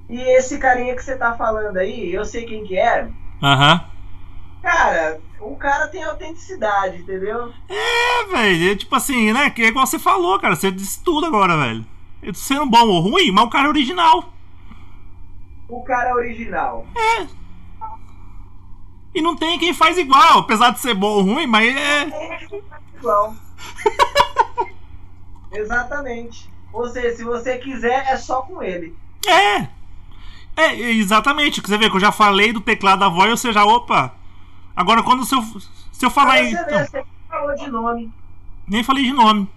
E 0.08 0.18
esse 0.22 0.58
carinha 0.58 0.96
que 0.96 1.02
você 1.02 1.18
tá 1.18 1.36
falando 1.36 1.76
aí, 1.76 2.10
eu 2.14 2.24
sei 2.24 2.46
quem 2.46 2.64
que 2.64 2.78
é. 2.78 3.10
Aham. 3.42 3.90
Cara, 4.62 5.20
o 5.40 5.56
cara 5.56 5.88
tem 5.88 6.02
autenticidade, 6.02 6.98
entendeu? 6.98 7.52
É, 7.68 8.24
velho. 8.26 8.72
É 8.72 8.76
tipo 8.76 8.94
assim, 8.94 9.32
né? 9.32 9.50
Que 9.50 9.62
é 9.62 9.68
igual 9.68 9.86
você 9.86 9.98
falou, 9.98 10.38
cara. 10.38 10.54
Você 10.54 10.70
disse 10.70 11.02
tudo 11.02 11.26
agora, 11.26 11.56
velho. 11.56 11.84
Sendo 12.34 12.66
bom 12.66 12.86
ou 12.86 13.00
ruim, 13.00 13.30
mas 13.32 13.44
o 13.44 13.50
cara 13.50 13.66
é 13.66 13.70
original. 13.70 14.32
O 15.68 15.82
cara 15.82 16.10
é 16.10 16.14
original. 16.14 16.86
É. 16.94 17.26
E 19.14 19.22
não 19.22 19.34
tem 19.34 19.58
quem 19.58 19.72
faz 19.72 19.98
igual, 19.98 20.40
apesar 20.40 20.70
de 20.70 20.80
ser 20.80 20.94
bom 20.94 21.08
ou 21.08 21.22
ruim, 21.22 21.46
mas 21.46 21.74
é. 21.74 22.46
Igual. 22.96 23.34
Exatamente. 25.52 26.50
Ou 26.72 26.88
seja, 26.88 27.16
se 27.16 27.24
você 27.24 27.58
quiser, 27.58 28.06
é 28.08 28.16
só 28.16 28.42
com 28.42 28.62
ele. 28.62 28.94
É. 29.26 29.68
É, 30.56 30.74
exatamente. 30.74 31.60
Você 31.60 31.78
vê 31.78 31.88
que 31.88 31.96
eu 31.96 32.00
já 32.00 32.12
falei 32.12 32.52
do 32.52 32.60
teclado 32.60 33.00
da 33.00 33.08
voz, 33.08 33.30
ou 33.30 33.36
seja, 33.36 33.64
opa. 33.64 34.14
Agora 34.74 35.02
quando 35.02 35.24
se 35.24 35.34
eu, 35.34 35.42
se 35.92 36.04
eu 36.04 36.10
falar 36.10 36.34
Aí 36.34 36.50
você 36.50 36.64
vê, 36.64 36.86
você 36.86 37.04
falou 37.28 37.54
de 37.54 37.70
nome. 37.70 38.12
Nem 38.66 38.84
falei 38.84 39.04
de 39.04 39.12
nome. 39.12 39.48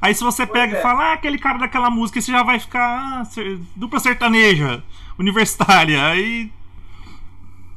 Aí 0.00 0.14
se 0.14 0.22
você 0.22 0.46
Pois 0.46 0.60
pega 0.60 0.76
é. 0.76 0.78
e 0.78 0.82
fala, 0.82 1.04
ah, 1.04 1.12
aquele 1.14 1.38
cara 1.38 1.58
daquela 1.58 1.90
música, 1.90 2.20
você 2.20 2.30
já 2.30 2.42
vai 2.42 2.58
ficar 2.60 3.22
ah, 3.22 3.22
dupla 3.74 3.98
sertaneja, 3.98 4.82
universitária. 5.18 6.04
Aí. 6.06 6.52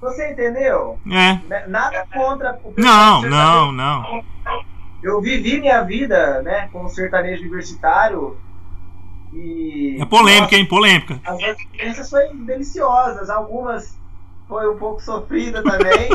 Você 0.01 0.31
entendeu? 0.31 0.99
É. 1.07 1.39
Né? 1.47 1.65
Nada 1.67 2.05
contra 2.13 2.59
o 2.63 2.73
Não, 2.77 3.21
não, 3.21 3.71
não. 3.71 4.23
Eu 5.01 5.21
vivi 5.21 5.59
minha 5.59 5.83
vida, 5.83 6.41
né, 6.41 6.69
como 6.71 6.89
sertanejo 6.89 7.41
universitário. 7.41 8.37
E. 9.33 9.97
É 9.99 10.05
polêmica, 10.05 10.43
Nossa, 10.43 10.55
hein? 10.55 10.65
Polêmica. 10.65 11.21
As 11.23 11.39
experiências 11.39 12.09
foram 12.09 12.35
deliciosas, 12.45 13.29
algumas 13.29 13.97
foi 14.47 14.69
um 14.69 14.77
pouco 14.77 15.01
sofrida 15.01 15.61
também. 15.63 16.09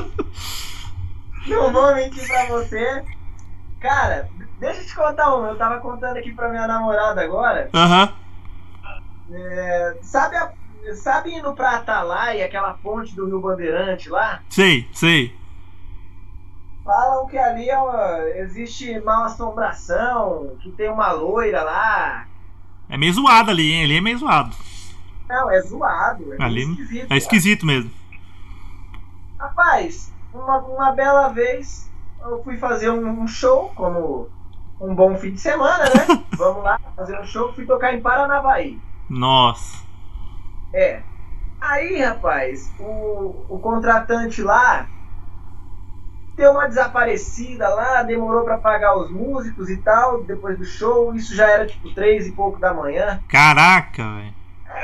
Não 1.47 1.73
vou 1.73 1.95
mentir 1.95 2.27
pra 2.27 2.47
você. 2.47 3.05
Cara, 3.81 4.29
deixa 4.61 4.81
eu 4.81 4.87
te 4.87 4.95
contar 4.95 5.35
uma. 5.35 5.49
Eu 5.49 5.57
tava 5.57 5.81
contando 5.81 6.17
aqui 6.17 6.33
pra 6.33 6.49
minha 6.49 6.67
namorada 6.67 7.21
agora. 7.23 7.69
Aham. 7.75 8.13
É, 9.33 9.97
sabe, 10.03 10.37
a, 10.37 10.53
sabe 10.95 11.35
indo 11.35 11.53
pra 11.55 11.77
Atalaia, 11.77 12.45
aquela 12.45 12.75
ponte 12.75 13.15
do 13.17 13.27
Rio 13.27 13.41
Bandeirante 13.41 14.09
lá? 14.09 14.41
Sei, 14.49 14.89
sei. 14.93 15.35
Falam 16.85 17.27
que 17.27 17.39
ali 17.39 17.69
é 17.71 17.79
uma- 17.79 18.19
existe 18.37 19.01
mal 19.01 19.25
assombração, 19.25 20.57
que 20.63 20.71
tem 20.73 20.91
uma 20.91 21.13
loira 21.13 21.63
lá. 21.63 22.27
É 22.89 22.97
meio 22.97 23.13
zoado 23.13 23.51
ali, 23.51 23.73
hein? 23.73 23.85
Ali 23.85 23.97
é 23.97 24.01
meio 24.01 24.19
zoado. 24.19 24.55
Não, 25.29 25.51
é 25.51 25.61
zoado. 25.63 26.35
É 26.35 26.43
Ali 26.43 26.63
esquisito. 26.63 27.07
É 27.13 27.17
esquisito 27.17 27.67
mesmo. 27.67 27.91
Rapaz, 29.43 30.13
uma, 30.33 30.59
uma 30.59 30.93
bela 30.93 31.27
vez 31.31 31.91
eu 32.21 32.45
fui 32.45 32.57
fazer 32.57 32.91
um, 32.91 33.23
um 33.23 33.27
show, 33.27 33.73
como 33.75 34.29
um 34.81 34.95
bom 34.95 35.17
fim 35.17 35.33
de 35.33 35.41
semana, 35.41 35.83
né? 35.83 36.25
Vamos 36.39 36.63
lá, 36.63 36.79
fazer 36.95 37.19
um 37.19 37.25
show, 37.25 37.53
fui 37.53 37.67
tocar 37.67 37.93
em 37.93 38.01
Paranavaí. 38.01 38.79
Nossa. 39.11 39.83
É. 40.73 41.03
Aí, 41.61 42.01
rapaz, 42.01 42.71
o, 42.79 43.35
o 43.49 43.59
contratante 43.59 44.41
lá 44.43 44.87
deu 46.37 46.53
uma 46.53 46.69
desaparecida 46.69 47.69
lá, 47.69 48.05
demorou 48.05 48.45
pra 48.45 48.59
pagar 48.59 48.97
os 48.97 49.11
músicos 49.11 49.69
e 49.69 49.77
tal, 49.79 50.23
depois 50.23 50.57
do 50.57 50.65
show, 50.65 51.13
isso 51.17 51.35
já 51.35 51.51
era 51.51 51.67
tipo 51.67 51.93
três 51.93 52.29
e 52.29 52.33
pouco 52.33 52.61
da 52.61 52.73
manhã. 52.73 53.21
Caraca, 53.29 54.05
velho. 54.05 54.35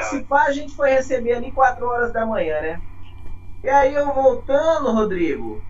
Se 0.03 0.21
pá, 0.25 0.47
a 0.47 0.53
gente 0.53 0.75
foi 0.75 0.91
receber 0.91 1.35
ali 1.35 1.53
4 1.53 1.87
horas 1.87 2.13
da 2.13 2.27
manhã, 2.27 2.61
né? 2.61 2.81
E 3.63 3.69
aí 3.69 3.95
eu 3.95 4.13
voltando, 4.15 4.93
Rodrigo. 4.93 5.61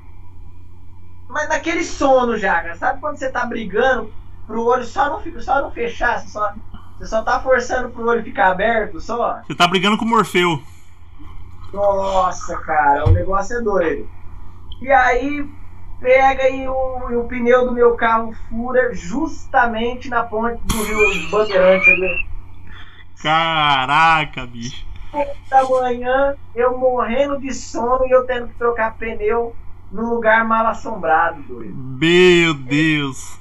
Mas 1.29 1.48
naquele 1.48 1.85
sono 1.85 2.37
já, 2.37 2.55
cara. 2.61 2.74
Sabe 2.77 3.01
quando 3.01 3.16
você 3.18 3.31
tá 3.31 3.44
brigando 3.44 4.12
pro 4.46 4.64
olho 4.64 4.85
só 4.85 5.11
não, 5.11 5.20
fica- 5.20 5.40
só 5.40 5.61
não 5.61 5.70
fechar? 5.70 6.20
Você 6.20 6.29
só, 6.29 6.53
você 6.98 7.07
só 7.07 7.22
tá 7.22 7.40
forçando 7.40 7.90
pro 7.90 8.07
olho 8.07 8.22
ficar 8.22 8.48
aberto 8.53 9.01
só? 9.01 9.40
Você 9.46 9.55
tá 9.55 9.66
brigando 9.66 9.98
com 9.98 10.05
o 10.05 10.09
Morfeu. 10.09 10.62
Nossa, 11.72 12.57
cara, 12.61 13.05
o 13.07 13.12
negócio 13.12 13.59
é 13.59 13.61
doido. 13.61 14.09
E 14.81 14.90
aí 14.90 15.44
pega 16.01 16.48
e 16.48 16.66
o, 16.68 17.11
e 17.11 17.16
o 17.16 17.24
pneu 17.24 17.66
do 17.66 17.72
meu 17.72 17.94
carro 17.96 18.33
fura 18.48 18.94
justamente 18.94 20.09
na 20.09 20.22
ponte 20.22 20.62
do 20.64 20.83
Rio 20.85 21.31
Bandeirante 21.31 21.90
ali. 21.90 22.29
Caraca, 23.22 24.46
bicho. 24.46 24.87
Da 25.51 25.64
manhã, 25.64 26.35
eu 26.55 26.79
morrendo 26.79 27.38
de 27.40 27.53
sono 27.53 28.07
e 28.07 28.11
eu 28.11 28.27
tendo 28.27 28.49
que 28.49 28.55
trocar 28.55 28.97
pneu 28.97 29.57
num 29.90 30.11
lugar 30.11 30.44
mal 30.47 30.66
assombrado, 30.66 31.42
doido. 31.42 31.75
Meu 31.77 32.55
Deus. 32.55 33.38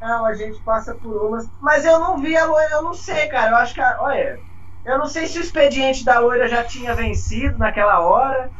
Não, 0.00 0.24
a 0.24 0.32
gente 0.34 0.58
passa 0.62 0.94
por 0.94 1.14
umas. 1.28 1.46
Mas 1.60 1.84
eu 1.84 1.98
não 1.98 2.18
vi 2.18 2.34
a 2.36 2.46
loira, 2.46 2.70
eu 2.72 2.82
não 2.82 2.94
sei, 2.94 3.26
cara. 3.26 3.50
Eu 3.50 3.56
acho 3.56 3.74
que. 3.74 3.80
a- 3.80 3.98
Olha, 4.00 4.40
eu 4.84 4.98
não 4.98 5.06
sei 5.06 5.26
se 5.26 5.38
o 5.38 5.42
expediente 5.42 6.04
da 6.04 6.18
loira 6.18 6.48
já 6.48 6.64
tinha 6.64 6.94
vencido 6.94 7.58
naquela 7.58 8.00
hora. 8.00 8.50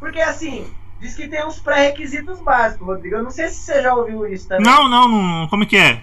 Porque 0.00 0.20
assim, 0.20 0.64
diz 0.98 1.14
que 1.14 1.28
tem 1.28 1.44
uns 1.44 1.60
pré-requisitos 1.60 2.40
básicos, 2.42 2.86
Rodrigo. 2.86 3.16
Eu 3.16 3.22
não 3.22 3.30
sei 3.30 3.48
se 3.48 3.60
você 3.62 3.82
já 3.82 3.94
ouviu 3.94 4.26
isso 4.26 4.48
também. 4.48 4.64
Não, 4.64 4.88
não, 4.88 5.08
não. 5.08 5.48
Como 5.48 5.64
é 5.64 5.66
que 5.66 5.76
é? 5.76 6.02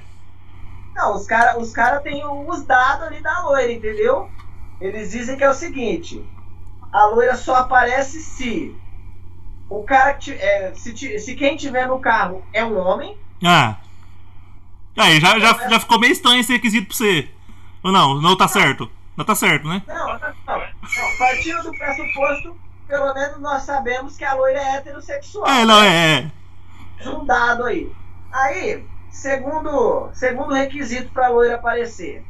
Não, 0.95 1.15
os 1.15 1.25
caras 1.25 1.57
os 1.57 1.73
cara 1.73 1.99
têm 1.99 2.23
os 2.25 2.65
dados 2.65 3.07
ali 3.07 3.21
da 3.21 3.43
loira, 3.43 3.71
entendeu? 3.71 4.29
Eles 4.85 5.11
dizem 5.11 5.37
que 5.37 5.43
é 5.43 5.49
o 5.49 5.53
seguinte: 5.53 6.23
a 6.91 7.05
loira 7.07 7.35
só 7.35 7.55
aparece 7.55 8.21
se 8.21 8.75
o 9.69 9.83
cara 9.83 10.17
é, 10.27 10.73
se, 10.75 11.19
se 11.19 11.35
quem 11.35 11.57
tiver 11.57 11.87
no 11.87 11.99
carro 11.99 12.45
é 12.53 12.63
um 12.63 12.77
homem. 12.77 13.17
Ah. 13.43 13.77
Aí, 14.97 15.19
já, 15.19 15.37
já, 15.39 15.69
já 15.69 15.79
ficou 15.79 15.99
meio 15.99 16.13
estranho 16.13 16.39
esse 16.39 16.53
requisito 16.53 16.87
pra 16.87 16.95
você. 16.95 17.29
Ou 17.83 17.91
não? 17.91 18.21
Não 18.21 18.37
tá 18.37 18.47
certo. 18.47 18.89
Não 19.17 19.25
tá 19.25 19.35
certo, 19.35 19.67
né? 19.67 19.81
Não, 19.87 20.07
não, 20.07 20.19
não. 20.47 20.59
não 20.59 21.17
partindo 21.17 21.63
do 21.63 21.71
pressuposto, 21.71 22.57
pelo 22.87 23.13
menos 23.13 23.39
nós 23.39 23.63
sabemos 23.63 24.17
que 24.17 24.23
a 24.23 24.33
loira 24.33 24.59
é 24.59 24.75
heterossexual. 24.77 25.47
É, 25.47 25.65
não, 25.65 25.81
é, 25.81 26.31
é. 27.01 27.09
Um 27.09 27.25
dado 27.25 27.63
aí. 27.65 27.91
Aí, 28.31 28.85
segundo, 29.09 30.09
segundo 30.13 30.53
requisito 30.53 31.11
pra 31.11 31.29
loira 31.29 31.55
aparecer, 31.55 32.23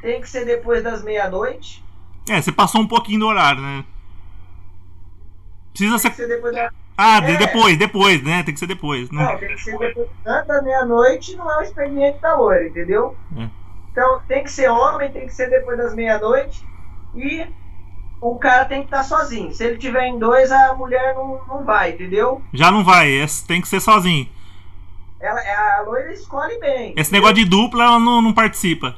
tem 0.00 0.20
que 0.20 0.28
ser 0.28 0.44
depois 0.44 0.82
das 0.82 1.02
meia-noite. 1.02 1.83
É, 2.28 2.40
você 2.40 2.50
passou 2.52 2.80
um 2.80 2.86
pouquinho 2.86 3.20
do 3.20 3.26
horário, 3.26 3.60
né? 3.60 3.84
Precisa 5.72 5.98
Tem 6.00 6.10
que 6.10 6.16
ser. 6.16 6.22
ser 6.22 6.28
depois 6.28 6.54
da 6.54 6.70
Ah, 6.96 7.18
É. 7.18 7.36
depois, 7.36 7.76
depois, 7.76 8.22
né? 8.22 8.42
Tem 8.44 8.54
que 8.54 8.60
ser 8.60 8.66
depois. 8.68 9.10
Não. 9.10 9.22
Não, 9.22 9.36
tem 9.38 9.48
que 9.48 9.60
ser 9.62 9.76
depois 9.78 10.08
antes 10.24 10.46
da 10.48 10.62
meia-noite, 10.62 11.36
não 11.36 11.50
é 11.50 11.58
o 11.58 11.62
expediente 11.62 12.18
da 12.20 12.36
loira, 12.36 12.68
entendeu? 12.68 13.16
É. 13.36 13.48
Então 13.90 14.20
tem 14.28 14.44
que 14.44 14.50
ser 14.52 14.68
homem, 14.70 15.10
tem 15.10 15.26
que 15.26 15.34
ser 15.34 15.50
depois 15.50 15.76
das 15.76 15.94
meia-noite 15.94 16.64
e 17.16 17.46
o 18.20 18.36
cara 18.36 18.64
tem 18.64 18.80
que 18.80 18.86
estar 18.86 19.02
sozinho. 19.02 19.52
Se 19.52 19.64
ele 19.64 19.76
tiver 19.78 20.06
em 20.06 20.18
dois, 20.18 20.50
a 20.52 20.74
mulher 20.74 21.14
não, 21.14 21.40
não 21.48 21.64
vai, 21.64 21.90
entendeu? 21.90 22.40
Já 22.52 22.70
não 22.70 22.84
vai, 22.84 23.08
esse 23.10 23.44
tem 23.46 23.60
que 23.60 23.68
ser 23.68 23.80
sozinho. 23.80 24.28
Ela, 25.20 25.40
a 25.40 25.82
loira 25.82 26.12
escolhe 26.12 26.58
bem. 26.58 26.94
Esse 26.96 27.12
negócio 27.12 27.34
de 27.36 27.44
dupla 27.44 27.82
ela 27.84 27.98
não, 27.98 28.22
não 28.22 28.32
participa. 28.32 28.96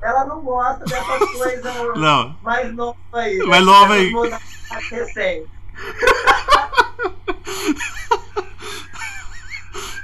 Ela 0.00 0.24
não 0.26 0.40
gosta 0.42 0.84
dessas 0.84 1.32
coisas 1.36 1.74
Não. 1.96 2.36
mais 2.42 2.72
novas 2.74 2.96
aí. 3.12 3.36
Mais 3.38 3.64
nova 3.64 3.94
aí. 3.94 4.12
recentes. 4.90 5.48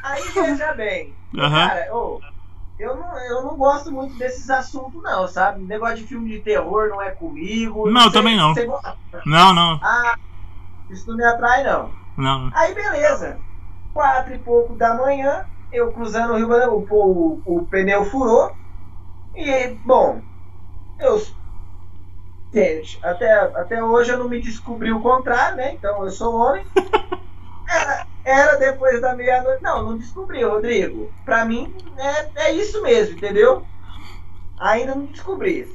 aí 0.02 0.22
veja 0.34 0.72
bem. 0.74 1.14
Cara, 1.36 1.88
ô, 1.94 2.20
eu, 2.78 2.96
não, 2.96 3.18
eu 3.18 3.42
não 3.42 3.56
gosto 3.56 3.90
muito 3.90 4.14
desses 4.16 4.48
assuntos, 4.50 5.02
não, 5.02 5.26
sabe? 5.28 5.62
Negócio 5.64 5.96
de 5.96 6.04
filme 6.04 6.30
de 6.30 6.40
terror 6.40 6.88
não 6.88 7.02
é 7.02 7.10
comigo. 7.10 7.90
Não, 7.90 8.02
sei- 8.02 8.12
também 8.12 8.36
não. 8.36 8.54
Não, 9.26 9.54
não, 9.54 9.80
Ah, 9.82 10.16
isso 10.90 11.08
não 11.08 11.16
me 11.16 11.24
atrai, 11.24 11.64
não. 11.64 11.90
não. 12.16 12.50
Aí, 12.54 12.74
beleza. 12.74 13.38
Quatro 13.92 14.34
e 14.34 14.38
pouco 14.38 14.74
da 14.74 14.94
manhã, 14.94 15.44
eu 15.72 15.92
cruzando 15.92 16.32
o 16.32 16.36
Rio 16.36 16.48
Bandeira, 16.48 16.72
o, 16.72 16.86
o, 16.90 17.42
o 17.46 17.66
pneu 17.66 18.04
furou. 18.06 18.54
E, 19.36 19.74
bom, 19.84 20.22
eu. 21.00 21.18
Gente, 22.52 22.98
até, 23.02 23.32
até 23.32 23.82
hoje 23.82 24.12
eu 24.12 24.18
não 24.18 24.28
me 24.28 24.40
descobri 24.40 24.92
o 24.92 25.02
contrário, 25.02 25.56
né? 25.56 25.74
Então 25.74 26.04
eu 26.04 26.10
sou 26.10 26.34
homem. 26.34 26.64
Era, 27.68 28.06
era 28.24 28.56
depois 28.58 29.00
da 29.00 29.14
meia-noite. 29.16 29.62
Não, 29.62 29.82
não 29.84 29.98
descobri, 29.98 30.44
Rodrigo. 30.44 31.14
Pra 31.24 31.44
mim 31.44 31.72
é, 32.36 32.48
é 32.48 32.52
isso 32.52 32.82
mesmo, 32.82 33.16
entendeu? 33.16 33.66
Ainda 34.58 34.94
não 34.94 35.06
descobri. 35.06 35.66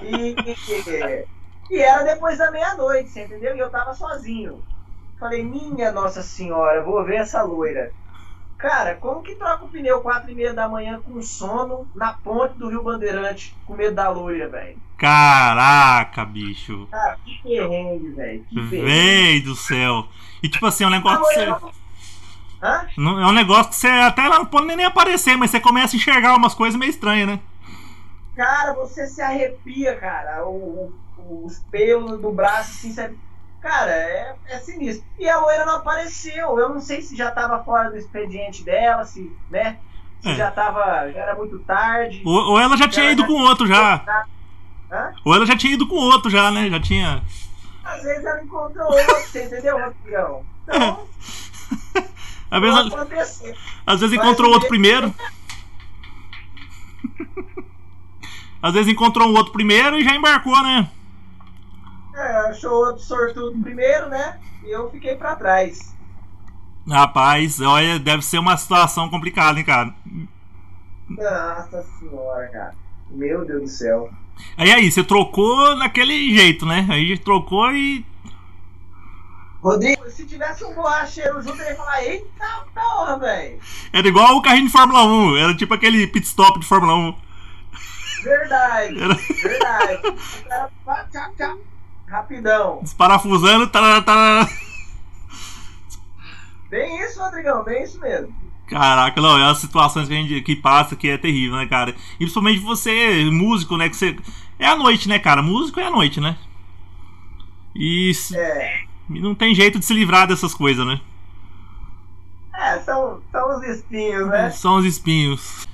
E, 0.00 0.32
e, 0.32 1.26
e 1.70 1.78
era 1.80 2.04
depois 2.04 2.38
da 2.38 2.50
meia-noite, 2.50 3.18
entendeu? 3.20 3.56
E 3.56 3.58
eu 3.60 3.70
tava 3.70 3.94
sozinho. 3.94 4.64
Falei, 5.18 5.44
minha 5.44 5.92
Nossa 5.92 6.22
Senhora, 6.22 6.84
vou 6.84 7.04
ver 7.04 7.16
essa 7.16 7.42
loira. 7.42 7.92
Cara, 8.58 8.96
como 8.96 9.22
que 9.22 9.36
troca 9.36 9.64
o 9.64 9.68
pneu 9.68 10.00
4 10.00 10.32
e 10.32 10.34
meia 10.34 10.52
da 10.52 10.68
manhã 10.68 11.00
com 11.00 11.22
sono 11.22 11.86
na 11.94 12.12
ponte 12.12 12.58
do 12.58 12.68
Rio 12.68 12.82
Bandeirante 12.82 13.54
com 13.64 13.74
medo 13.74 13.94
da 13.94 14.08
loira, 14.10 14.48
velho? 14.48 14.76
Caraca, 14.96 16.24
bicho. 16.24 16.88
Cara, 16.90 17.16
que 17.24 17.40
perrengue, 17.42 18.08
velho. 18.10 18.44
Véi 18.52 19.40
do 19.40 19.54
céu. 19.54 20.08
E 20.42 20.48
tipo 20.48 20.66
assim, 20.66 20.82
é 20.82 20.86
um 20.88 20.90
negócio. 20.90 21.20
que 21.28 21.46
não, 23.00 23.12
Hã? 23.16 23.22
É 23.22 23.26
um 23.26 23.32
negócio 23.32 23.68
que 23.70 23.76
você 23.76 23.86
até 23.86 24.26
lá 24.26 24.38
não 24.40 24.46
pode 24.46 24.66
nem 24.66 24.84
aparecer, 24.84 25.36
mas 25.36 25.50
você 25.52 25.60
começa 25.60 25.94
a 25.94 25.96
enxergar 25.96 26.34
umas 26.34 26.54
coisas 26.54 26.78
meio 26.78 26.90
estranhas, 26.90 27.28
né? 27.28 27.40
Cara, 28.34 28.72
você 28.74 29.06
se 29.06 29.20
arrepia, 29.22 29.94
cara. 29.96 30.44
O, 30.46 30.92
o- 31.18 31.44
os 31.46 31.60
pelos 31.70 32.20
do 32.20 32.32
braço, 32.32 32.70
assim, 32.72 32.92
você... 32.92 33.14
Cara, 33.60 33.90
é, 33.90 34.34
é 34.48 34.58
sinistro. 34.58 35.04
E 35.18 35.28
a 35.28 35.38
loira 35.40 35.64
não 35.66 35.76
apareceu. 35.76 36.58
Eu 36.58 36.68
não 36.70 36.80
sei 36.80 37.02
se 37.02 37.16
já 37.16 37.30
tava 37.30 37.62
fora 37.64 37.90
do 37.90 37.96
expediente 37.96 38.62
dela, 38.62 39.04
se, 39.04 39.30
né? 39.50 39.78
Se 40.20 40.30
É. 40.30 40.34
já 40.36 40.50
tava. 40.50 41.10
Já 41.12 41.20
era 41.20 41.34
muito 41.34 41.58
tarde. 41.60 42.22
Ou, 42.24 42.52
ou 42.52 42.58
ela 42.60 42.76
já 42.76 42.88
tinha 42.88 43.10
ido 43.10 43.26
com 43.26 43.32
outro 43.34 43.66
já. 43.66 44.26
Hã? 44.90 45.12
Ou 45.24 45.34
ela 45.34 45.44
já 45.44 45.56
tinha 45.56 45.74
ido 45.74 45.86
com 45.88 45.96
outro 45.96 46.30
já, 46.30 46.50
né? 46.50 46.70
Já 46.70 46.80
tinha. 46.80 47.22
Às 47.84 48.02
vezes 48.02 48.24
ela 48.24 48.42
encontrou 48.42 48.86
outro, 48.86 49.16
você 49.22 49.44
entendeu, 49.44 49.78
Rodrigão? 49.78 50.44
Então, 50.64 51.06
Às 52.50 52.60
vezes, 52.62 52.92
acontecer. 52.94 53.56
às 53.86 54.00
vezes 54.00 54.16
encontrou 54.16 54.50
o 54.50 54.54
outro 54.54 54.68
primeiro. 54.68 55.14
Às 58.62 58.72
vezes 58.74 58.92
encontrou 58.92 59.28
um 59.28 59.36
outro 59.36 59.52
primeiro 59.52 59.98
e 59.98 60.04
já 60.04 60.14
embarcou, 60.16 60.60
né? 60.62 60.88
É, 62.18 62.50
achou 62.50 62.72
outro 62.72 63.02
sortudo 63.04 63.56
primeiro, 63.62 64.08
né? 64.08 64.40
E 64.64 64.70
eu 64.70 64.90
fiquei 64.90 65.14
pra 65.14 65.36
trás. 65.36 65.94
Rapaz, 66.88 67.60
olha, 67.60 67.98
deve 67.98 68.24
ser 68.24 68.38
uma 68.38 68.56
situação 68.56 69.08
complicada, 69.08 69.58
hein, 69.58 69.64
cara. 69.64 69.94
Nossa 71.08 71.84
senhora, 71.98 72.48
cara. 72.48 72.74
Meu 73.10 73.44
Deus 73.44 73.62
do 73.62 73.68
céu. 73.68 74.10
Aí 74.56 74.72
aí, 74.72 74.90
você 74.90 75.04
trocou 75.04 75.78
daquele 75.78 76.34
jeito, 76.34 76.66
né? 76.66 76.86
Aí 76.90 77.16
trocou 77.18 77.70
e. 77.72 78.04
Rodrigo, 79.62 80.08
se 80.10 80.24
tivesse 80.26 80.64
um 80.64 80.74
borracheiro 80.74 81.40
junto, 81.42 81.60
ele 81.60 81.70
ia 81.70 81.76
falar: 81.76 82.04
Eita 82.04 82.64
porra, 82.74 83.18
velho. 83.18 83.58
Era 83.92 84.08
igual 84.08 84.36
o 84.36 84.42
carrinho 84.42 84.66
de 84.66 84.72
Fórmula 84.72 85.04
1. 85.04 85.36
Era 85.36 85.56
tipo 85.56 85.74
aquele 85.74 86.06
pit 86.06 86.26
stop 86.26 86.58
de 86.60 86.66
Fórmula 86.66 86.94
1. 86.94 87.14
Verdade, 88.22 89.00
Era- 89.00 89.14
verdade. 89.14 90.06
O 90.08 90.48
cara, 90.48 90.70
pá, 90.84 91.06
tchá, 91.10 91.30
tchá, 91.36 91.56
rapidão. 92.08 92.80
Desparafusando, 92.82 93.68
tá, 93.68 94.02
tá. 94.02 94.48
Bem 96.70 97.02
isso, 97.02 97.20
Rodrigão, 97.20 97.64
bem 97.64 97.82
isso 97.82 97.98
mesmo. 98.00 98.34
Caraca, 98.68 99.20
não, 99.20 99.38
é 99.38 99.50
as 99.50 99.58
situações 99.58 100.08
que 100.08 100.14
a 100.14 100.16
gente 100.16 100.42
que 100.42 100.54
passa 100.54 100.94
que 100.94 101.08
é 101.08 101.16
terrível, 101.16 101.56
né, 101.56 101.66
cara? 101.66 101.94
E 102.14 102.18
principalmente 102.18 102.60
você, 102.60 103.24
músico, 103.30 103.76
né? 103.76 103.88
Que 103.88 103.96
você. 103.96 104.16
É 104.58 104.66
a 104.66 104.76
noite, 104.76 105.08
né, 105.08 105.18
cara? 105.18 105.40
Músico 105.40 105.80
é 105.80 105.86
a 105.86 105.90
noite, 105.90 106.20
né? 106.20 106.36
E 107.74 108.12
É, 108.34 108.80
não 109.08 109.34
tem 109.34 109.54
jeito 109.54 109.78
de 109.78 109.84
se 109.84 109.94
livrar 109.94 110.26
dessas 110.26 110.54
coisas, 110.54 110.86
né? 110.86 111.00
é 112.58 112.78
são, 112.80 113.22
são 113.30 113.56
os 113.56 113.62
espinhos, 113.64 114.28
né? 114.28 114.50
São 114.50 114.76
os 114.76 114.84
espinhos. 114.84 115.66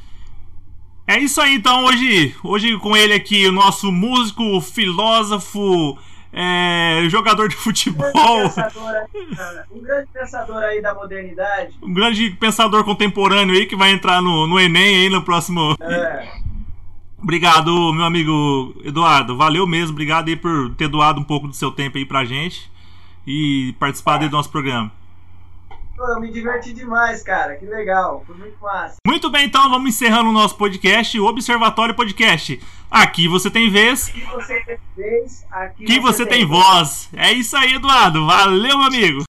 É 1.06 1.18
isso 1.18 1.40
aí, 1.40 1.54
então, 1.54 1.84
hoje, 1.84 2.34
hoje 2.42 2.78
com 2.78 2.96
ele 2.96 3.12
aqui, 3.12 3.46
o 3.46 3.52
nosso 3.52 3.90
músico, 3.90 4.60
filósofo, 4.60 5.98
é, 6.34 7.06
jogador 7.08 7.48
de 7.48 7.54
Um 7.54 7.58
grande, 7.58 7.62
futebol, 7.62 8.12
pensador 8.12 8.88
aí, 8.88 9.62
um 9.70 9.80
grande 9.80 10.08
pensador 10.12 10.62
aí 10.62 10.82
da 10.82 10.94
modernidade. 10.94 11.74
um 11.82 11.94
grande 11.94 12.30
pensador 12.30 12.84
contemporâneo 12.84 13.54
aí 13.54 13.66
que 13.66 13.76
vai 13.76 13.92
entrar 13.92 14.20
no, 14.20 14.46
no 14.46 14.58
Enem 14.58 14.96
aí 15.02 15.08
no 15.08 15.22
próximo. 15.22 15.76
É, 15.80 16.44
Obrigado, 17.22 17.92
meu 17.94 18.04
amigo 18.04 18.74
Eduardo. 18.84 19.34
Valeu 19.34 19.66
mesmo, 19.66 19.92
obrigado 19.92 20.28
aí 20.28 20.36
por 20.36 20.74
ter 20.74 20.88
doado 20.88 21.18
um 21.18 21.24
pouco 21.24 21.48
do 21.48 21.54
seu 21.54 21.70
tempo 21.70 21.96
aí 21.96 22.04
pra 22.04 22.24
gente 22.24 22.70
e 23.26 23.74
participar 23.78 24.20
aí 24.20 24.28
do 24.28 24.36
nosso 24.36 24.50
programa. 24.50 24.92
Pô, 25.96 26.06
eu 26.06 26.20
me 26.20 26.30
diverti 26.30 26.72
demais, 26.72 27.22
cara. 27.22 27.56
Que 27.56 27.64
legal. 27.66 28.22
Foi 28.26 28.36
muito 28.36 28.60
massa. 28.60 28.96
Muito 29.06 29.30
bem, 29.30 29.46
então 29.46 29.68
vamos 29.70 29.88
encerrando 29.88 30.30
o 30.30 30.32
nosso 30.32 30.56
podcast, 30.56 31.18
o 31.18 31.26
Observatório 31.26 31.94
Podcast. 31.94 32.60
Aqui 32.90 33.26
você 33.26 33.50
tem 33.50 33.70
vez, 33.70 34.08
Aqui 34.08 34.24
você 34.24 34.60
tem 34.64 34.78
vez, 34.96 35.46
aqui 35.50 35.84
aqui 35.84 36.00
você 36.00 36.26
tem 36.26 36.46
voz. 36.46 37.08
É 37.12 37.32
isso 37.32 37.56
aí, 37.56 37.74
Eduardo. 37.74 38.24
Valeu, 38.26 38.78
meu 38.78 38.86
amigo. 38.86 39.24